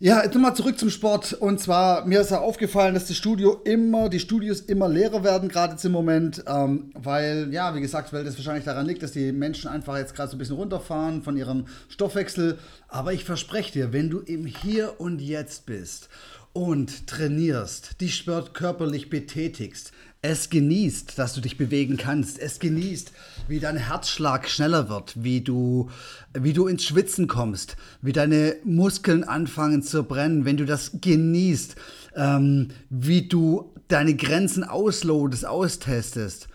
Ja, 0.04 0.24
jetzt 0.24 0.34
nochmal 0.34 0.56
zurück 0.56 0.80
zum 0.80 0.90
Sport. 0.90 1.34
Und 1.34 1.60
zwar, 1.60 2.08
mir 2.08 2.22
ist 2.22 2.32
ja 2.32 2.40
aufgefallen, 2.40 2.96
dass 2.96 3.06
das 3.06 3.18
Studio 3.18 3.62
immer, 3.66 4.10
die 4.10 4.20
Studios 4.20 4.62
immer 4.62 4.90
leerer 4.90 5.24
werden, 5.24 5.48
gerade 5.48 5.74
jetzt 5.74 5.86
im 5.86 5.92
Moment. 5.92 6.44
Ähm, 6.48 6.90
weil, 6.96 7.54
ja, 7.54 7.76
wie 7.76 7.82
gesagt, 7.82 8.12
weil 8.12 8.24
das 8.24 8.36
wahrscheinlich 8.36 8.66
daran 8.66 8.88
liegt, 8.88 9.04
dass 9.04 9.12
die 9.12 9.32
Menschen 9.32 9.70
einfach 9.70 9.98
jetzt 9.98 10.16
gerade 10.16 10.32
so 10.32 10.38
ein 10.38 10.40
bisschen 10.40 10.56
runterfahren 10.56 11.22
von 11.22 11.38
ihrem 11.38 11.66
Stoffwechsel. 11.88 12.58
Aber 12.88 13.14
ich 13.14 13.26
verspreche 13.26 13.74
dir, 13.74 13.94
wenn 13.94 14.10
du 14.10 14.22
im 14.22 14.48
Hier 14.48 15.00
und 15.00 15.22
Jetzt 15.22 15.68
bist 15.68 16.10
und 16.52 17.06
trainierst, 17.06 18.02
dich 18.02 18.26
körperlich 18.54 19.12
betätigst, 19.12 19.92
es 20.22 20.50
genießt, 20.50 21.18
dass 21.18 21.34
du 21.34 21.42
dich 21.42 21.58
bewegen 21.58 21.98
kannst. 21.98 22.38
Es 22.38 22.60
genießt, 22.60 23.12
wie 23.48 23.60
dein 23.60 23.78
Herzschlag 23.78 24.48
schneller 24.48 24.88
wird, 24.88 25.24
wie 25.24 25.42
du, 25.42 25.90
wie 26.34 26.54
du 26.54 26.68
ins 26.68 26.84
Schwitzen 26.84 27.28
kommst, 27.28 27.76
wie 28.02 28.12
deine 28.12 28.56
Muskeln 28.64 29.24
anfangen 29.24 29.82
zu 29.82 30.04
brennen, 30.04 30.46
wenn 30.46 30.58
du 30.58 30.66
das 30.66 30.92
genießt, 31.02 31.76
ähm, 32.16 32.70
wie 32.90 33.28
du 33.28 33.74
deine 33.88 34.16
Grenzen 34.16 34.64
auslotest, 34.64 35.46
austestest, 35.46 36.48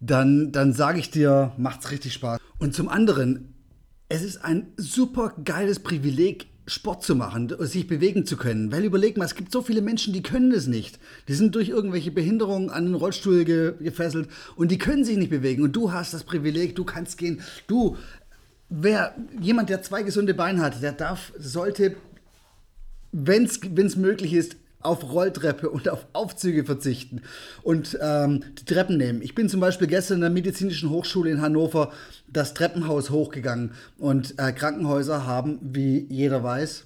dann, 0.00 0.50
dann 0.52 0.72
sage 0.72 0.98
ich 0.98 1.10
dir, 1.10 1.52
macht's 1.58 1.90
richtig 1.90 2.14
Spaß. 2.14 2.40
Und 2.58 2.74
zum 2.74 2.88
anderen, 2.88 3.54
es 4.08 4.22
ist 4.22 4.38
ein 4.44 4.68
super 4.76 5.34
geiles 5.44 5.80
Privileg, 5.80 6.46
Sport 6.66 7.02
zu 7.02 7.14
machen, 7.14 7.54
sich 7.60 7.86
bewegen 7.86 8.24
zu 8.24 8.36
können. 8.36 8.72
Weil 8.72 8.84
überleg 8.84 9.16
mal, 9.16 9.26
es 9.26 9.34
gibt 9.34 9.52
so 9.52 9.60
viele 9.60 9.82
Menschen, 9.82 10.14
die 10.14 10.22
können 10.22 10.52
es 10.52 10.66
nicht. 10.66 10.98
Die 11.28 11.34
sind 11.34 11.54
durch 11.54 11.68
irgendwelche 11.68 12.10
Behinderungen 12.10 12.70
an 12.70 12.86
den 12.86 12.94
Rollstuhl 12.94 13.44
ge 13.44 13.74
gefesselt 13.80 14.28
und 14.56 14.70
die 14.70 14.78
können 14.78 15.04
sich 15.04 15.16
nicht 15.16 15.30
bewegen. 15.30 15.62
Und 15.62 15.76
du 15.76 15.92
hast 15.92 16.14
das 16.14 16.24
Privileg, 16.24 16.74
du 16.74 16.84
kannst 16.84 17.18
gehen. 17.18 17.42
Du, 17.66 17.96
wer, 18.70 19.14
jemand, 19.40 19.68
der 19.68 19.82
zwei 19.82 20.02
gesunde 20.02 20.32
Beine 20.32 20.62
hat, 20.62 20.82
der 20.82 20.92
darf, 20.92 21.32
sollte, 21.38 21.96
wenn 23.12 23.44
es 23.44 23.96
möglich 23.96 24.32
ist, 24.32 24.56
auf 24.84 25.12
Rolltreppe 25.12 25.70
und 25.70 25.88
auf 25.88 26.06
Aufzüge 26.12 26.64
verzichten 26.64 27.22
und 27.62 27.98
ähm, 28.00 28.44
die 28.58 28.64
Treppen 28.64 28.98
nehmen. 28.98 29.22
Ich 29.22 29.34
bin 29.34 29.48
zum 29.48 29.60
Beispiel 29.60 29.88
gestern 29.88 30.16
in 30.16 30.20
der 30.20 30.30
Medizinischen 30.30 30.90
Hochschule 30.90 31.30
in 31.30 31.40
Hannover 31.40 31.92
das 32.28 32.54
Treppenhaus 32.54 33.10
hochgegangen 33.10 33.72
und 33.98 34.38
äh, 34.38 34.52
Krankenhäuser 34.52 35.26
haben, 35.26 35.58
wie 35.62 36.06
jeder 36.10 36.42
weiß, 36.42 36.84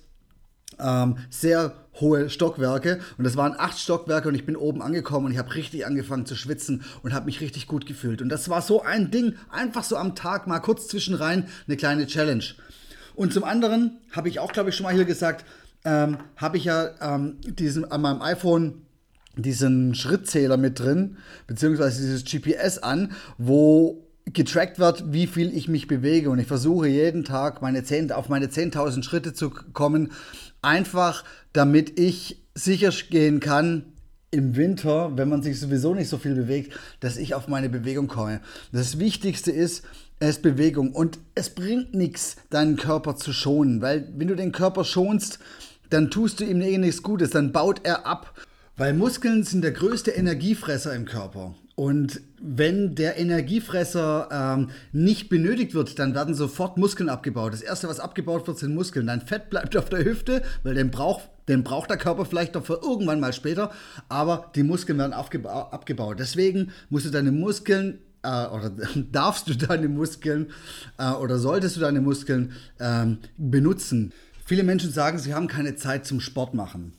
ähm, 0.78 1.17
sehr 1.28 1.75
hohe 2.00 2.31
Stockwerke 2.31 3.00
und 3.19 3.25
das 3.25 3.37
waren 3.37 3.55
acht 3.59 3.78
Stockwerke 3.78 4.28
und 4.28 4.37
ich 4.37 4.47
bin 4.47 4.55
oben 4.55 4.81
angekommen 4.81 5.26
und 5.26 5.33
ich 5.33 5.38
habe 5.38 5.55
richtig 5.57 5.85
angefangen 5.85 6.25
zu 6.25 6.37
schwitzen 6.37 6.85
und 7.02 7.12
habe 7.12 7.26
mich 7.26 7.40
richtig 7.40 7.67
gut 7.67 7.87
gefühlt 7.87 8.23
und 8.23 8.28
das 8.28 8.49
war 8.49 8.62
so 8.62 8.83
ein 8.83 9.11
Ding, 9.11 9.35
einfach 9.50 9.83
so 9.83 9.97
am 9.97 10.14
Tag 10.14 10.47
mal 10.47 10.61
kurz 10.61 10.87
zwischenrein 10.87 11.49
eine 11.67 11.76
kleine 11.76 12.07
Challenge. 12.07 12.45
Und 13.17 13.33
zum 13.33 13.43
anderen 13.43 13.99
habe 14.12 14.28
ich 14.28 14.38
auch, 14.38 14.52
glaube 14.52 14.71
ich, 14.71 14.76
schon 14.76 14.85
mal 14.85 14.95
hier 14.95 15.05
gesagt, 15.05 15.45
ähm, 15.85 16.18
habe 16.37 16.56
ich 16.56 16.64
ja 16.64 16.90
ähm, 17.00 17.37
diesen, 17.42 17.90
an 17.90 18.02
meinem 18.02 18.23
iPhone 18.23 18.82
diesen 19.37 19.94
Schrittzähler 19.94 20.56
mit 20.56 20.80
drin, 20.80 21.16
beziehungsweise 21.47 22.02
dieses 22.02 22.25
GPS 22.25 22.78
an, 22.78 23.12
wo 23.38 24.04
getrackt 24.26 24.78
wird, 24.78 25.12
wie 25.12 25.26
viel 25.26 25.56
ich 25.56 25.68
mich 25.68 25.87
bewege. 25.87 26.30
Und 26.30 26.38
ich 26.38 26.47
versuche 26.47 26.88
jeden 26.88 27.25
Tag 27.25 27.62
meine 27.62 27.82
10, 27.82 28.12
auf 28.12 28.28
meine 28.28 28.47
10.000 28.47 29.02
Schritte 29.02 29.32
zu 29.32 29.50
kommen, 29.50 30.12
einfach 30.61 31.25
damit 31.52 31.99
ich 31.99 32.44
sicher 32.54 32.90
gehen 33.11 33.40
kann, 33.40 33.92
im 34.30 34.56
Winter, 34.56 35.16
wenn 35.16 35.28
man 35.28 35.42
sich 35.42 35.58
sowieso 35.58 35.94
nicht 35.94 36.08
so 36.08 36.18
viel 36.18 36.35
bewegt, 36.35 36.78
dass 37.00 37.16
ich 37.16 37.35
auf 37.35 37.49
meine 37.49 37.70
Bewegung 37.70 38.08
komme. 38.08 38.40
Das 38.73 38.99
Wichtigste 38.99 39.50
ist, 39.50 39.85
es 40.18 40.30
ist 40.37 40.42
Bewegung. 40.42 40.92
Und 40.92 41.18
es 41.35 41.50
bringt 41.50 41.94
nichts, 41.94 42.37
deinen 42.50 42.76
Körper 42.76 43.16
zu 43.16 43.32
schonen, 43.32 43.80
weil 43.80 44.12
wenn 44.16 44.28
du 44.28 44.37
den 44.37 44.52
Körper 44.52 44.85
schonst, 44.85 45.38
dann 45.90 46.11
tust 46.11 46.40
du 46.40 46.45
ihm 46.45 46.59
nichts 46.59 47.02
Gutes, 47.02 47.30
dann 47.30 47.52
baut 47.52 47.80
er 47.85 48.07
ab. 48.07 48.35
Weil 48.76 48.95
Muskeln 48.95 49.42
sind 49.42 49.62
der 49.62 49.73
größte 49.73 50.12
Energiefresser 50.12 50.95
im 50.95 51.04
Körper. 51.04 51.57
Und 51.75 52.21
wenn 52.40 52.95
der 52.95 53.18
Energiefresser 53.18 54.28
ähm, 54.33 54.71
nicht 54.92 55.28
benötigt 55.28 55.75
wird, 55.75 55.99
dann 55.99 56.14
werden 56.14 56.35
sofort 56.35 56.76
Muskeln 56.76 57.09
abgebaut. 57.09 57.52
Das 57.52 57.62
erste, 57.62 57.88
was 57.88 58.00
abgebaut 58.00 58.47
wird, 58.47 58.59
sind 58.59 58.75
Muskeln. 58.75 59.07
Dein 59.07 59.21
Fett 59.21 59.50
bleibt 59.50 59.76
auf 59.76 59.88
der 59.88 60.04
Hüfte, 60.04 60.42
weil 60.62 60.75
den 60.75 60.90
braucht, 60.90 61.28
den 61.49 61.64
braucht 61.64 61.90
der 61.90 61.97
Körper 61.97 62.25
vielleicht 62.25 62.54
noch 62.54 62.66
für 62.66 62.80
irgendwann 62.83 63.21
mal 63.21 63.33
später. 63.33 63.71
Aber 64.09 64.50
die 64.54 64.64
Muskeln 64.64 64.99
werden 64.99 65.12
abgebaut. 65.12 66.18
Deswegen 66.18 66.73
musst 66.90 67.07
du 67.07 67.11
deine 67.11 67.33
Muskeln 67.33 67.99
äh, 68.23 68.47
oder 68.47 68.73
darfst 69.12 69.49
du 69.49 69.54
deine 69.57 69.88
Muskeln 69.88 70.50
äh, 70.99 71.11
oder 71.12 71.38
solltest 71.38 71.76
du 71.76 71.80
deine 71.80 72.00
Muskeln 72.00 72.52
ähm, 72.80 73.18
benutzen. 73.37 74.12
Viele 74.49 74.62
Menschen 74.62 74.90
sagen, 74.90 75.19
sie 75.19 75.35
haben 75.35 75.47
keine 75.47 75.76
Zeit 75.76 76.07
zum 76.07 76.21
Sport 76.21 76.55
machen. 76.55 76.95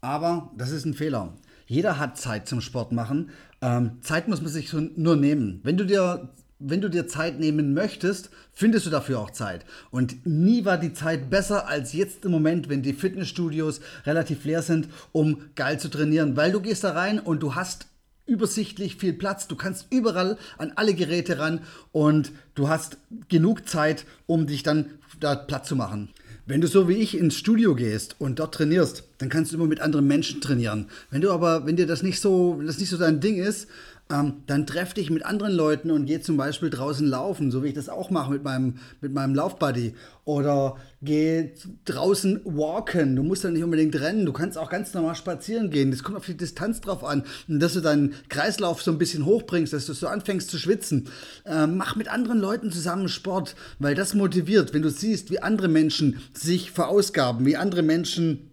Aber 0.00 0.50
das 0.56 0.72
ist 0.72 0.84
ein 0.84 0.94
Fehler. 0.94 1.32
Jeder 1.64 1.96
hat 1.96 2.18
Zeit 2.18 2.48
zum 2.48 2.60
Sport 2.60 2.90
machen. 2.90 3.30
Ähm, 3.62 3.98
Zeit 4.00 4.26
muss 4.26 4.42
man 4.42 4.50
sich 4.50 4.72
nur 4.72 5.14
nehmen. 5.14 5.60
Wenn 5.62 5.76
du 5.76 5.86
dir 5.86 6.28
wenn 6.58 6.80
du 6.80 6.90
dir 6.90 7.06
Zeit 7.06 7.38
nehmen 7.38 7.72
möchtest, 7.72 8.30
findest 8.52 8.84
du 8.86 8.90
dafür 8.90 9.20
auch 9.20 9.30
Zeit. 9.30 9.64
Und 9.92 10.26
nie 10.26 10.64
war 10.64 10.76
die 10.76 10.92
Zeit 10.92 11.30
besser 11.30 11.68
als 11.68 11.92
jetzt 11.92 12.24
im 12.24 12.32
Moment, 12.32 12.68
wenn 12.68 12.82
die 12.82 12.94
Fitnessstudios 12.94 13.80
relativ 14.04 14.44
leer 14.44 14.62
sind, 14.62 14.88
um 15.12 15.42
geil 15.54 15.78
zu 15.78 15.90
trainieren. 15.90 16.36
Weil 16.36 16.50
du 16.50 16.60
gehst 16.60 16.82
da 16.82 16.94
rein 16.94 17.20
und 17.20 17.44
du 17.44 17.54
hast 17.54 17.86
übersichtlich 18.26 18.96
viel 18.96 19.12
Platz. 19.12 19.46
Du 19.46 19.54
kannst 19.54 19.86
überall 19.90 20.36
an 20.58 20.72
alle 20.74 20.94
Geräte 20.94 21.38
ran 21.38 21.60
und 21.92 22.32
du 22.56 22.68
hast 22.68 22.96
genug 23.28 23.68
Zeit, 23.68 24.04
um 24.26 24.48
dich 24.48 24.64
dann 24.64 24.86
da 25.20 25.36
Platz 25.36 25.68
zu 25.68 25.76
machen. 25.76 26.08
Wenn 26.48 26.62
du 26.62 26.66
so 26.66 26.88
wie 26.88 26.94
ich 26.94 27.14
ins 27.14 27.36
Studio 27.36 27.74
gehst 27.74 28.16
und 28.18 28.38
dort 28.38 28.54
trainierst, 28.54 29.04
dann 29.18 29.28
kannst 29.28 29.52
du 29.52 29.56
immer 29.56 29.66
mit 29.66 29.82
anderen 29.82 30.06
Menschen 30.06 30.40
trainieren. 30.40 30.86
Wenn 31.10 31.20
du 31.20 31.30
aber, 31.30 31.66
wenn 31.66 31.76
dir 31.76 31.86
das 31.86 32.02
nicht 32.02 32.20
so, 32.20 32.62
das 32.64 32.78
nicht 32.78 32.88
so 32.88 32.96
dein 32.96 33.20
Ding 33.20 33.36
ist, 33.36 33.68
ähm, 34.10 34.42
dann 34.46 34.66
treff 34.66 34.94
dich 34.94 35.10
mit 35.10 35.24
anderen 35.24 35.52
Leuten 35.52 35.90
und 35.90 36.06
geh 36.06 36.20
zum 36.20 36.36
Beispiel 36.36 36.70
draußen 36.70 37.06
laufen, 37.06 37.50
so 37.50 37.62
wie 37.62 37.68
ich 37.68 37.74
das 37.74 37.88
auch 37.88 38.10
mache 38.10 38.32
mit 38.32 38.42
meinem, 38.42 38.78
mit 39.00 39.12
meinem 39.12 39.34
Laufbuddy. 39.34 39.94
Oder 40.24 40.76
geh 41.02 41.52
draußen 41.84 42.40
walken. 42.44 43.16
Du 43.16 43.22
musst 43.22 43.44
ja 43.44 43.50
nicht 43.50 43.64
unbedingt 43.64 43.98
rennen, 44.00 44.26
du 44.26 44.32
kannst 44.32 44.58
auch 44.58 44.70
ganz 44.70 44.92
normal 44.94 45.14
spazieren 45.14 45.70
gehen. 45.70 45.90
Das 45.90 46.02
kommt 46.02 46.16
auf 46.16 46.26
die 46.26 46.36
Distanz 46.36 46.80
drauf 46.80 47.04
an. 47.04 47.24
Und 47.48 47.60
dass 47.60 47.74
du 47.74 47.80
deinen 47.80 48.14
Kreislauf 48.28 48.82
so 48.82 48.90
ein 48.90 48.98
bisschen 48.98 49.24
hochbringst, 49.24 49.72
dass 49.72 49.86
du 49.86 49.92
so 49.92 50.06
anfängst 50.06 50.50
zu 50.50 50.58
schwitzen. 50.58 51.08
Ähm, 51.44 51.76
mach 51.76 51.96
mit 51.96 52.08
anderen 52.08 52.38
Leuten 52.38 52.72
zusammen 52.72 53.08
Sport, 53.08 53.56
weil 53.78 53.94
das 53.94 54.14
motiviert, 54.14 54.72
wenn 54.74 54.82
du 54.82 54.90
siehst, 54.90 55.30
wie 55.30 55.40
andere 55.40 55.68
Menschen 55.68 56.20
sich 56.32 56.70
verausgaben, 56.70 57.44
wie 57.44 57.56
andere 57.56 57.82
Menschen 57.82 58.47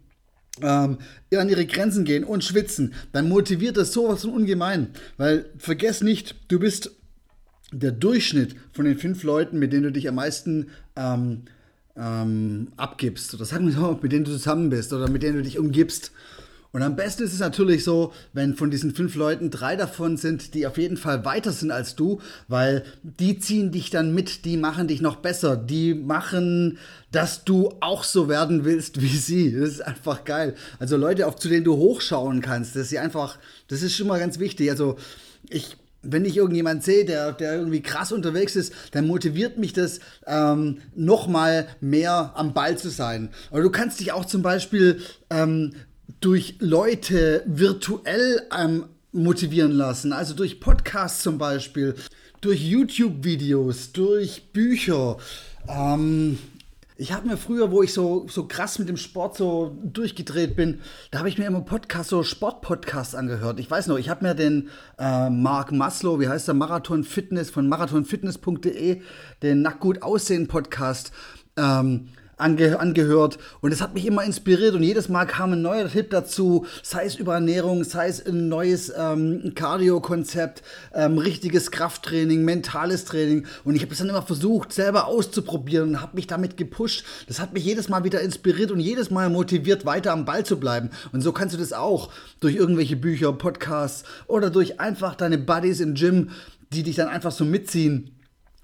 ähm, 0.62 0.98
an 1.34 1.48
ihre 1.48 1.66
Grenzen 1.66 2.04
gehen 2.04 2.24
und 2.24 2.44
schwitzen, 2.44 2.94
dann 3.12 3.28
motiviert 3.28 3.76
das 3.76 3.92
sowas 3.92 4.22
von 4.22 4.30
ungemein. 4.30 4.88
Weil 5.16 5.46
vergess 5.58 6.02
nicht, 6.02 6.36
du 6.48 6.58
bist 6.58 6.92
der 7.72 7.92
Durchschnitt 7.92 8.56
von 8.72 8.84
den 8.84 8.98
fünf 8.98 9.22
Leuten, 9.22 9.58
mit 9.58 9.72
denen 9.72 9.84
du 9.84 9.92
dich 9.92 10.08
am 10.08 10.14
meisten 10.14 10.68
ähm, 10.94 11.42
ähm, 11.96 12.68
abgibst. 12.76 13.34
Oder 13.34 13.44
sagen 13.44 13.66
wir 13.66 13.72
so, 13.72 13.98
mit 14.00 14.12
denen 14.12 14.24
du 14.24 14.32
zusammen 14.32 14.70
bist 14.70 14.92
oder 14.92 15.10
mit 15.10 15.22
denen 15.22 15.38
du 15.38 15.42
dich 15.42 15.58
umgibst. 15.58 16.12
Und 16.76 16.82
am 16.82 16.94
besten 16.94 17.22
ist 17.22 17.32
es 17.32 17.40
natürlich 17.40 17.84
so, 17.84 18.12
wenn 18.34 18.54
von 18.54 18.70
diesen 18.70 18.94
fünf 18.94 19.14
Leuten 19.14 19.50
drei 19.50 19.76
davon 19.76 20.18
sind, 20.18 20.52
die 20.52 20.66
auf 20.66 20.76
jeden 20.76 20.98
Fall 20.98 21.24
weiter 21.24 21.50
sind 21.50 21.70
als 21.70 21.96
du, 21.96 22.20
weil 22.48 22.84
die 23.02 23.38
ziehen 23.38 23.72
dich 23.72 23.88
dann 23.88 24.14
mit, 24.14 24.44
die 24.44 24.58
machen 24.58 24.86
dich 24.86 25.00
noch 25.00 25.16
besser, 25.16 25.56
die 25.56 25.94
machen, 25.94 26.76
dass 27.12 27.44
du 27.44 27.72
auch 27.80 28.04
so 28.04 28.28
werden 28.28 28.66
willst 28.66 29.00
wie 29.00 29.16
sie. 29.16 29.58
Das 29.58 29.70
ist 29.70 29.80
einfach 29.80 30.24
geil. 30.24 30.54
Also 30.78 30.98
Leute, 30.98 31.26
auf 31.26 31.36
zu 31.36 31.48
denen 31.48 31.64
du 31.64 31.76
hochschauen 31.78 32.42
kannst, 32.42 32.76
das 32.76 32.92
ist 32.92 32.98
einfach, 32.98 33.38
das 33.68 33.80
ist 33.80 33.96
schon 33.96 34.08
mal 34.08 34.20
ganz 34.20 34.38
wichtig. 34.38 34.68
Also 34.68 34.98
ich 35.48 35.78
wenn 36.08 36.24
ich 36.24 36.36
irgendjemand 36.36 36.84
sehe, 36.84 37.04
der, 37.04 37.32
der 37.32 37.54
irgendwie 37.54 37.82
krass 37.82 38.12
unterwegs 38.12 38.56
ist, 38.56 38.72
dann 38.92 39.06
motiviert 39.06 39.58
mich 39.58 39.72
das, 39.72 40.00
ähm, 40.26 40.78
noch 40.94 41.26
mal 41.26 41.66
mehr 41.80 42.32
am 42.34 42.54
Ball 42.54 42.78
zu 42.78 42.90
sein. 42.90 43.30
Aber 43.50 43.62
du 43.62 43.70
kannst 43.70 44.00
dich 44.00 44.12
auch 44.12 44.24
zum 44.24 44.42
Beispiel 44.42 45.00
ähm, 45.30 45.72
durch 46.20 46.56
Leute 46.60 47.42
virtuell 47.46 48.42
ähm, 48.56 48.84
motivieren 49.12 49.72
lassen, 49.72 50.12
also 50.12 50.34
durch 50.34 50.60
Podcasts 50.60 51.22
zum 51.22 51.38
Beispiel, 51.38 51.94
durch 52.40 52.60
YouTube-Videos, 52.62 53.92
durch 53.92 54.52
Bücher. 54.52 55.16
Ähm, 55.68 56.38
ich 56.98 57.12
habe 57.12 57.28
mir 57.28 57.36
früher, 57.36 57.70
wo 57.70 57.82
ich 57.82 57.92
so, 57.92 58.26
so 58.28 58.46
krass 58.46 58.78
mit 58.78 58.88
dem 58.88 58.96
Sport 58.96 59.36
so 59.36 59.76
durchgedreht 59.82 60.56
bin, 60.56 60.80
da 61.10 61.18
habe 61.18 61.28
ich 61.28 61.36
mir 61.36 61.46
immer 61.46 61.60
Podcasts, 61.60 62.08
so 62.08 62.22
Sportpodcasts 62.22 63.14
angehört. 63.14 63.60
Ich 63.60 63.70
weiß 63.70 63.86
noch, 63.88 63.98
ich 63.98 64.08
habe 64.08 64.24
mir 64.24 64.34
den 64.34 64.70
äh, 64.98 65.28
Mark 65.28 65.72
Maslow, 65.72 66.20
wie 66.20 66.28
heißt 66.28 66.48
der, 66.48 66.54
Marathon 66.54 67.04
Fitness 67.04 67.50
von 67.50 67.68
marathonfitness.de, 67.68 69.02
den 69.42 69.62
Nackt 69.62 69.80
gut 69.80 70.02
aussehen 70.02 70.48
Podcast 70.48 71.12
ähm, 71.56 72.08
ange 72.36 72.78
angehört 72.78 73.38
und 73.60 73.72
es 73.72 73.80
hat 73.80 73.94
mich 73.94 74.06
immer 74.06 74.22
inspiriert 74.22 74.74
und 74.74 74.82
jedes 74.82 75.08
Mal 75.08 75.24
kam 75.26 75.52
ein 75.52 75.62
neuer 75.62 75.88
Tipp 75.88 76.10
dazu, 76.10 76.66
sei 76.82 77.06
es 77.06 77.14
über 77.16 77.34
Ernährung, 77.34 77.84
sei 77.84 78.08
es 78.08 78.24
ein 78.24 78.48
neues 78.48 78.92
ähm, 78.96 79.52
Cardio-Konzept, 79.54 80.62
ähm, 80.94 81.18
richtiges 81.18 81.70
Krafttraining, 81.70 82.44
mentales 82.44 83.04
Training 83.04 83.46
und 83.64 83.74
ich 83.74 83.82
habe 83.82 83.92
es 83.92 83.98
dann 83.98 84.10
immer 84.10 84.22
versucht, 84.22 84.72
selber 84.72 85.06
auszuprobieren 85.06 85.90
und 85.90 86.02
habe 86.02 86.16
mich 86.16 86.26
damit 86.26 86.56
gepusht. 86.56 87.04
Das 87.26 87.40
hat 87.40 87.54
mich 87.54 87.64
jedes 87.64 87.88
Mal 87.88 88.04
wieder 88.04 88.20
inspiriert 88.20 88.70
und 88.70 88.80
jedes 88.80 89.10
Mal 89.10 89.30
motiviert, 89.30 89.86
weiter 89.86 90.12
am 90.12 90.24
Ball 90.24 90.44
zu 90.44 90.60
bleiben. 90.60 90.90
Und 91.12 91.22
so 91.22 91.32
kannst 91.32 91.54
du 91.54 91.58
das 91.58 91.72
auch 91.72 92.10
durch 92.40 92.56
irgendwelche 92.56 92.96
Bücher, 92.96 93.32
Podcasts 93.32 94.04
oder 94.26 94.50
durch 94.50 94.80
einfach 94.80 95.14
deine 95.14 95.38
Buddies 95.38 95.80
im 95.80 95.94
Gym, 95.94 96.30
die 96.72 96.82
dich 96.82 96.96
dann 96.96 97.08
einfach 97.08 97.32
so 97.32 97.44
mitziehen 97.44 98.15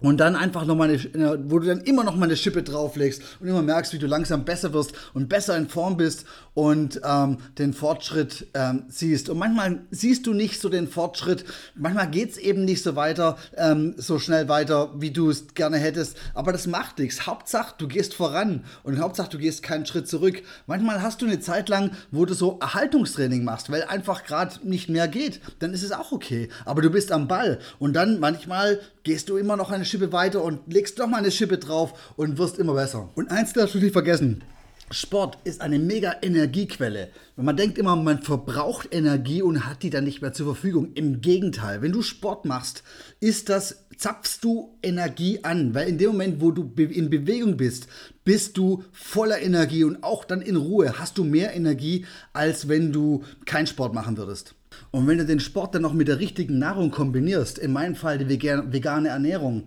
und 0.03 0.19
dann 0.19 0.37
einfach 0.37 0.67
nochmal 0.67 0.91
eine, 0.91 1.51
wo 1.51 1.59
du 1.59 1.67
dann 1.67 1.81
immer 1.81 2.05
noch 2.05 2.17
mal 2.17 2.27
eine 2.27 2.37
Schippe 2.37 2.63
drauflegst 2.63 3.23
und 3.41 3.49
immer 3.49 3.63
merkst, 3.63 3.93
wie 3.93 3.99
du 3.99 4.07
langsam 4.07 4.45
besser 4.45 4.73
wirst 4.73 4.93
und 5.15 5.29
besser 5.29 5.57
in 5.57 5.69
Form 5.69 5.97
bist 5.97 6.27
und 6.55 7.01
ähm, 7.05 7.39
den 7.59 7.73
Fortschritt 7.73 8.49
ähm, 8.55 8.85
siehst. 8.89 9.29
Und 9.29 9.39
manchmal 9.39 9.81
siehst 9.91 10.27
du 10.27 10.35
nicht 10.35 10.61
so 10.61 10.69
den 10.69 10.89
Fortschritt, 10.89 11.45
manchmal 11.75 12.11
geht 12.11 12.33
es 12.33 12.39
eben 12.39 12.65
nicht 12.65 12.83
so 12.83 12.97
weiter, 12.97 13.39
ähm, 13.57 13.95
so 13.97 14.19
schnell 14.19 14.49
weiter, 14.49 14.91
wie 14.97 15.11
du 15.11 15.31
es 15.31 15.55
gerne 15.55 15.79
hättest. 15.79 16.17
Aber 16.35 16.53
das 16.53 16.67
macht 16.67 16.99
nichts. 16.99 17.27
Hauptsache, 17.27 17.75
du 17.79 17.89
gehst 17.89 18.15
voran 18.15 18.65
und 18.83 19.01
Hauptsache, 19.01 19.31
du 19.31 19.39
gehst 19.39 19.63
keinen 19.63 19.87
Schritt 19.87 20.09
zurück. 20.09 20.43
Manchmal 20.67 21.03
hast 21.03 21.23
du 21.23 21.27
eine 21.27 21.41
Zeit 21.41 21.69
lang, 21.69 21.93
wo 22.11 22.27
du 22.27 22.35
so 22.35 22.59
Erhaltungstraining 22.61 23.45
machst, 23.45 23.71
weil 23.71 23.85
einfach 23.85 24.25
gerade 24.25 24.57
nicht 24.63 24.89
mehr 24.89 25.09
geht. 25.09 25.41
Dann 25.61 25.73
ist 25.73 25.83
es 25.83 25.93
auch 25.93 26.13
okay. 26.13 26.49
Aber 26.65 26.83
du 26.83 26.91
bist 26.91 27.13
am 27.13 27.29
Ball 27.29 27.59
und 27.79 27.95
dann 27.95 28.21
manchmal 28.21 28.81
gehst 29.05 29.29
du 29.29 29.37
immer 29.37 29.57
noch 29.57 29.71
eine 29.71 29.85
Schippe 29.93 30.13
weiter 30.13 30.43
und 30.43 30.73
legst 30.73 30.99
doch 30.99 31.07
mal 31.07 31.19
eine 31.19 31.31
Schippe 31.31 31.59
drauf 31.59 32.15
und 32.17 32.39
wirst 32.39 32.59
immer 32.59 32.73
besser. 32.73 33.11
Und 33.15 33.31
eins 33.31 33.53
darfst 33.53 33.75
du 33.75 33.79
nicht 33.79 33.93
vergessen. 33.93 34.43
Sport 34.91 35.39
ist 35.45 35.61
eine 35.61 35.79
mega 35.79 36.17
Energiequelle. 36.23 37.11
Man 37.37 37.57
denkt 37.57 37.77
immer, 37.77 37.95
man 37.97 38.23
verbraucht 38.23 38.89
Energie 38.91 39.43
und 39.43 39.67
hat 39.67 39.83
die 39.83 39.91
dann 39.91 40.05
nicht 40.05 40.23
mehr 40.23 40.33
zur 40.33 40.47
Verfügung. 40.47 40.93
Im 40.95 41.21
Gegenteil, 41.21 41.83
wenn 41.83 41.93
du 41.93 42.03
Sport 42.03 42.47
machst, 42.47 42.83
ist 43.21 43.51
das, 43.51 43.85
zapfst 43.97 44.39
du 44.43 44.79
Energie 44.83 45.45
an, 45.45 45.75
weil 45.75 45.89
in 45.89 45.99
dem 45.99 46.13
Moment, 46.13 46.41
wo 46.41 46.51
du 46.51 46.73
in 46.77 47.11
Bewegung 47.11 47.59
bist, 47.59 47.87
bist 48.25 48.57
du 48.57 48.83
voller 48.93 49.41
Energie 49.41 49.85
und 49.85 50.03
auch 50.03 50.25
dann 50.25 50.41
in 50.41 50.57
Ruhe 50.57 50.99
hast 50.99 51.19
du 51.19 51.25
mehr 51.25 51.55
Energie, 51.55 52.07
als 52.33 52.69
wenn 52.69 52.93
du 52.93 53.25
keinen 53.45 53.67
Sport 53.67 53.93
machen 53.93 54.17
würdest. 54.17 54.55
Und 54.93 55.07
wenn 55.07 55.19
du 55.19 55.25
den 55.25 55.41
Sport 55.41 55.75
dann 55.75 55.83
noch 55.83 55.95
mit 55.95 56.07
der 56.07 56.21
richtigen 56.21 56.59
Nahrung 56.59 56.91
kombinierst, 56.91 57.59
in 57.59 57.73
meinem 57.73 57.97
Fall 57.97 58.19
die 58.19 58.29
vegane 58.29 59.09
Ernährung, 59.09 59.65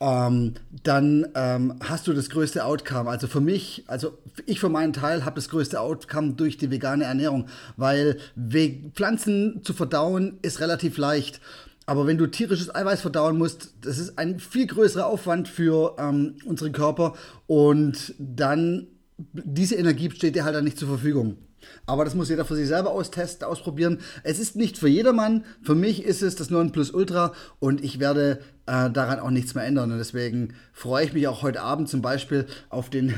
ähm, 0.00 0.54
dann 0.82 1.26
ähm, 1.34 1.74
hast 1.80 2.06
du 2.06 2.12
das 2.12 2.30
größte 2.30 2.64
Outcome. 2.64 3.10
Also 3.10 3.26
für 3.26 3.40
mich, 3.40 3.84
also 3.88 4.16
ich 4.46 4.60
für 4.60 4.68
meinen 4.68 4.92
Teil 4.92 5.24
habe 5.24 5.34
das 5.34 5.50
größte 5.50 5.80
Outcome 5.80 6.34
durch 6.34 6.56
die 6.56 6.70
vegane 6.70 7.04
Ernährung, 7.04 7.46
weil 7.76 8.16
Pflanzen 8.94 9.60
zu 9.62 9.74
verdauen 9.74 10.38
ist 10.40 10.60
relativ 10.60 10.96
leicht. 10.96 11.40
Aber 11.84 12.06
wenn 12.06 12.16
du 12.16 12.28
tierisches 12.28 12.72
Eiweiß 12.72 13.00
verdauen 13.00 13.36
musst, 13.36 13.74
das 13.82 13.98
ist 13.98 14.18
ein 14.18 14.38
viel 14.38 14.68
größerer 14.68 15.06
Aufwand 15.06 15.48
für 15.48 15.96
ähm, 15.98 16.36
unseren 16.44 16.72
Körper 16.72 17.14
und 17.48 18.14
dann 18.18 18.86
diese 19.32 19.74
Energie 19.74 20.10
steht 20.10 20.36
dir 20.36 20.44
halt 20.44 20.54
dann 20.54 20.64
nicht 20.64 20.78
zur 20.78 20.88
Verfügung. 20.88 21.36
Aber 21.86 22.04
das 22.04 22.14
muss 22.14 22.28
jeder 22.28 22.44
für 22.44 22.56
sich 22.56 22.68
selber 22.68 22.90
austesten, 22.90 23.46
ausprobieren. 23.46 24.00
Es 24.22 24.38
ist 24.38 24.56
nicht 24.56 24.78
für 24.78 24.88
jedermann. 24.88 25.44
Für 25.62 25.74
mich 25.74 26.04
ist 26.04 26.22
es 26.22 26.36
das 26.36 26.50
Nonplusultra 26.50 27.32
und 27.58 27.82
ich 27.82 28.00
werde 28.00 28.40
äh, 28.66 28.90
daran 28.90 29.20
auch 29.20 29.30
nichts 29.30 29.54
mehr 29.54 29.64
ändern. 29.64 29.92
Und 29.92 29.98
deswegen 29.98 30.54
freue 30.72 31.04
ich 31.04 31.12
mich 31.12 31.28
auch 31.28 31.42
heute 31.42 31.62
Abend 31.62 31.88
zum 31.88 32.02
Beispiel 32.02 32.46
auf 32.68 32.90
den 32.90 33.14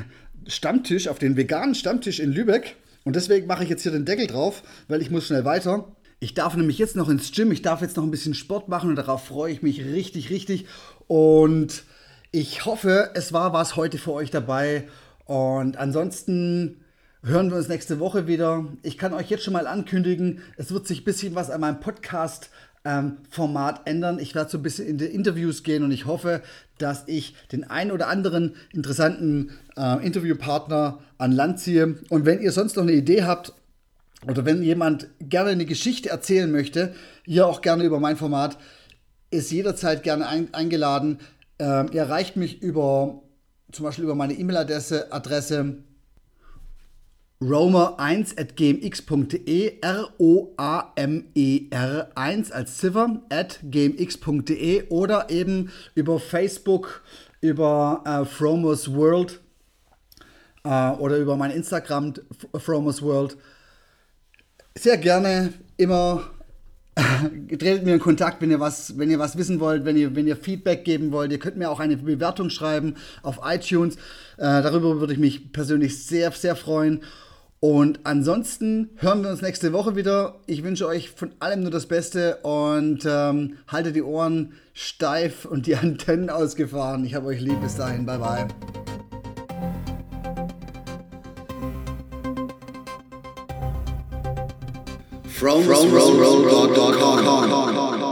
Stammtisch, 0.46 1.08
auf 1.08 1.18
den 1.18 1.36
veganen 1.36 1.74
Stammtisch 1.74 2.20
in 2.20 2.32
Lübeck. 2.32 2.76
Und 3.04 3.16
deswegen 3.16 3.46
mache 3.46 3.64
ich 3.64 3.70
jetzt 3.70 3.82
hier 3.82 3.92
den 3.92 4.04
Deckel 4.04 4.26
drauf, 4.26 4.62
weil 4.88 5.02
ich 5.02 5.10
muss 5.10 5.26
schnell 5.26 5.44
weiter. 5.44 5.94
Ich 6.20 6.34
darf 6.34 6.56
nämlich 6.56 6.78
jetzt 6.78 6.94
noch 6.94 7.08
ins 7.08 7.32
Gym, 7.32 7.50
ich 7.50 7.62
darf 7.62 7.80
jetzt 7.80 7.96
noch 7.96 8.04
ein 8.04 8.12
bisschen 8.12 8.34
Sport 8.34 8.68
machen 8.68 8.90
und 8.90 8.96
darauf 8.96 9.26
freue 9.26 9.52
ich 9.52 9.62
mich 9.62 9.84
richtig, 9.84 10.30
richtig. 10.30 10.66
Und 11.08 11.82
ich 12.30 12.64
hoffe, 12.64 13.10
es 13.14 13.32
war 13.32 13.52
was 13.52 13.74
heute 13.74 13.98
für 13.98 14.12
euch 14.12 14.30
dabei. 14.30 14.88
Und 15.24 15.76
ansonsten 15.76 16.81
hören 17.24 17.50
wir 17.50 17.56
uns 17.56 17.68
nächste 17.68 18.00
Woche 18.00 18.26
wieder. 18.26 18.66
Ich 18.82 18.98
kann 18.98 19.14
euch 19.14 19.30
jetzt 19.30 19.44
schon 19.44 19.52
mal 19.52 19.66
ankündigen, 19.66 20.40
es 20.56 20.72
wird 20.72 20.86
sich 20.86 21.02
ein 21.02 21.04
bisschen 21.04 21.34
was 21.34 21.50
an 21.50 21.60
meinem 21.60 21.80
Podcast 21.80 22.50
ähm, 22.84 23.18
Format 23.30 23.82
ändern. 23.84 24.18
Ich 24.18 24.34
werde 24.34 24.50
so 24.50 24.58
ein 24.58 24.62
bisschen 24.62 24.88
in 24.88 24.98
die 24.98 25.04
Interviews 25.04 25.62
gehen 25.62 25.84
und 25.84 25.92
ich 25.92 26.06
hoffe, 26.06 26.42
dass 26.78 27.04
ich 27.06 27.36
den 27.52 27.62
einen 27.64 27.92
oder 27.92 28.08
anderen 28.08 28.56
interessanten 28.72 29.52
äh, 29.76 30.04
Interviewpartner 30.04 30.98
an 31.18 31.32
Land 31.32 31.60
ziehe. 31.60 31.96
Und 32.08 32.26
wenn 32.26 32.40
ihr 32.40 32.50
sonst 32.50 32.76
noch 32.76 32.82
eine 32.82 32.92
Idee 32.92 33.22
habt 33.22 33.52
oder 34.26 34.44
wenn 34.44 34.62
jemand 34.62 35.06
gerne 35.20 35.50
eine 35.50 35.64
Geschichte 35.64 36.08
erzählen 36.08 36.50
möchte, 36.50 36.94
hier 37.24 37.46
auch 37.46 37.60
gerne 37.60 37.84
über 37.84 38.00
mein 38.00 38.16
Format, 38.16 38.58
ist 39.30 39.52
jederzeit 39.52 40.02
gerne 40.02 40.26
ein, 40.26 40.52
eingeladen. 40.52 41.18
Ähm, 41.60 41.86
ihr 41.92 42.00
erreicht 42.00 42.36
mich 42.36 42.62
über 42.62 43.22
zum 43.70 43.84
Beispiel 43.84 44.04
über 44.04 44.16
meine 44.16 44.34
E-Mail-Adresse 44.34 45.12
Adresse 45.12 45.84
romer1 47.42 48.38
at 48.38 48.56
gmx.de, 48.56 49.78
R-O-A-M-E-R 49.80 50.48
1 52.14 52.52
als 52.52 52.78
Ziffer 52.78 53.20
at 53.28 53.58
gmx.de 53.62 54.88
oder 54.88 55.28
eben 55.30 55.70
über 55.94 56.20
Facebook, 56.20 57.02
über 57.40 58.02
äh, 58.06 58.24
Fromos 58.24 58.92
World 58.94 59.40
äh, 60.64 60.90
oder 60.92 61.18
über 61.18 61.36
mein 61.36 61.50
Instagram 61.50 62.14
Fromos 62.58 63.02
World. 63.02 63.36
Sehr 64.78 64.96
gerne 64.96 65.52
immer 65.76 66.22
tretet 67.48 67.84
mir 67.84 67.94
in 67.94 68.00
Kontakt, 68.00 68.42
wenn 68.42 68.50
ihr 68.50 68.60
was, 68.60 68.98
wenn 68.98 69.10
ihr 69.10 69.18
was 69.18 69.36
wissen 69.36 69.60
wollt, 69.60 69.84
wenn 69.84 69.96
ihr, 69.96 70.14
wenn 70.14 70.26
ihr 70.26 70.36
Feedback 70.36 70.84
geben 70.84 71.10
wollt. 71.10 71.32
Ihr 71.32 71.38
könnt 71.38 71.56
mir 71.56 71.70
auch 71.70 71.80
eine 71.80 71.96
Bewertung 71.96 72.50
schreiben 72.50 72.96
auf 73.22 73.40
iTunes. 73.44 73.96
Äh, 74.36 74.62
darüber 74.62 75.00
würde 75.00 75.14
ich 75.14 75.18
mich 75.18 75.52
persönlich 75.52 76.04
sehr, 76.04 76.30
sehr 76.32 76.54
freuen. 76.54 77.02
Und 77.64 78.00
ansonsten 78.02 78.90
hören 78.96 79.22
wir 79.22 79.30
uns 79.30 79.40
nächste 79.40 79.72
Woche 79.72 79.94
wieder. 79.94 80.34
Ich 80.46 80.64
wünsche 80.64 80.84
euch 80.84 81.10
von 81.10 81.30
allem 81.38 81.62
nur 81.62 81.70
das 81.70 81.86
Beste 81.86 82.38
und 82.38 83.06
ähm, 83.06 83.58
haltet 83.68 83.94
die 83.94 84.02
Ohren 84.02 84.54
steif 84.74 85.44
und 85.44 85.68
die 85.68 85.76
Antennen 85.76 86.28
ausgefahren. 86.28 87.04
Ich 87.04 87.14
habe 87.14 87.26
euch 87.28 87.40
lieb. 87.40 87.60
Bis 87.62 87.76
dahin. 87.76 88.04
Bye 88.04 88.18
bye. 88.18 88.48
From, 95.28 95.62
from, 95.62 95.88
from, 95.88 96.18
from, 96.18 96.48
from, 96.48 96.74
from, 96.74 96.94
from, 96.98 97.24
from, 97.24 98.00
from, 98.00 98.11